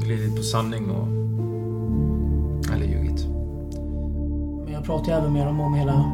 glidit 0.00 0.36
på 0.36 0.42
sanning 0.42 0.90
och... 0.90 1.08
Eller 2.74 2.86
ljugit. 2.86 3.26
Men 4.64 4.72
jag 4.72 4.84
pratar 4.84 5.12
ju 5.12 5.18
även 5.18 5.32
med 5.32 5.46
dem 5.46 5.60
om 5.60 5.74
hela, 5.74 6.12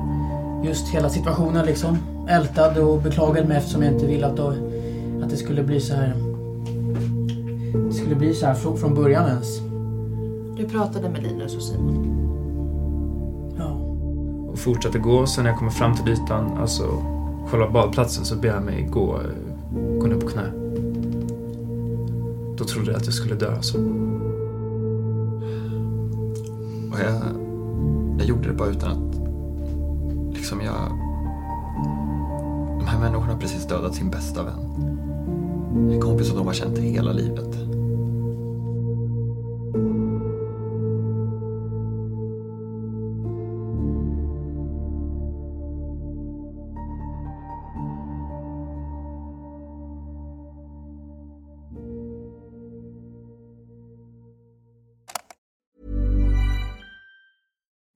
just 0.65 0.89
hela 0.89 1.09
situationen 1.11 1.67
liksom. 1.67 1.99
Ältad 2.29 2.79
och 2.79 3.03
beklagade 3.03 3.49
mig 3.49 3.57
eftersom 3.57 3.83
jag 3.83 3.93
inte 3.93 4.07
ville 4.07 4.27
att, 4.27 4.37
då, 4.37 4.55
att 5.23 5.31
det 5.31 5.37
skulle 5.37 5.63
bli 5.63 5.81
så 5.81 5.95
här. 5.95 6.15
Det 7.89 7.95
skulle 7.95 8.15
bli 8.15 8.35
så 8.35 8.47
här 8.47 8.55
från, 8.55 8.77
från 8.77 8.95
början 8.95 9.29
ens. 9.29 9.61
Du 10.57 10.69
pratade 10.69 11.09
med 11.09 11.23
Linus 11.23 11.57
och 11.57 11.63
Simon. 11.63 12.11
Och 14.53 14.59
fortsatte 14.59 14.99
gå. 14.99 15.27
Sen 15.27 15.45
när 15.45 15.51
jag 15.51 15.59
kommer 15.59 15.73
fram 15.73 15.95
till 15.97 16.13
ytan, 16.13 16.59
alltså 16.61 17.03
själva 17.47 17.71
badplatsen, 17.71 18.25
så 18.25 18.37
ber 18.37 18.49
jag 18.49 18.63
mig 18.63 18.89
gå, 18.91 19.15
eh, 19.15 19.99
gå 19.99 20.07
ner 20.07 20.17
på 20.17 20.29
knä. 20.29 20.64
Då 22.57 22.65
trodde 22.65 22.91
jag 22.91 22.99
att 22.99 23.05
jag 23.05 23.15
skulle 23.15 23.35
dö 23.35 23.63
så... 23.63 23.79
Och 26.93 27.01
jag, 27.01 27.23
jag 28.19 28.27
gjorde 28.27 28.49
det 28.49 28.55
bara 28.55 28.69
utan 28.69 28.91
att... 28.91 29.15
Liksom 30.37 30.61
jag... 30.61 30.99
De 32.79 32.87
här 32.87 32.99
människorna 32.99 33.33
har 33.33 33.41
precis 33.41 33.67
dödat 33.67 33.95
sin 33.95 34.11
bästa 34.11 34.43
vän. 34.43 34.61
En 35.93 36.01
kompis 36.01 36.27
som 36.29 36.37
de 36.37 36.47
har 36.47 36.55
känt 36.55 36.79
hela 36.79 37.13
livet. 37.13 37.64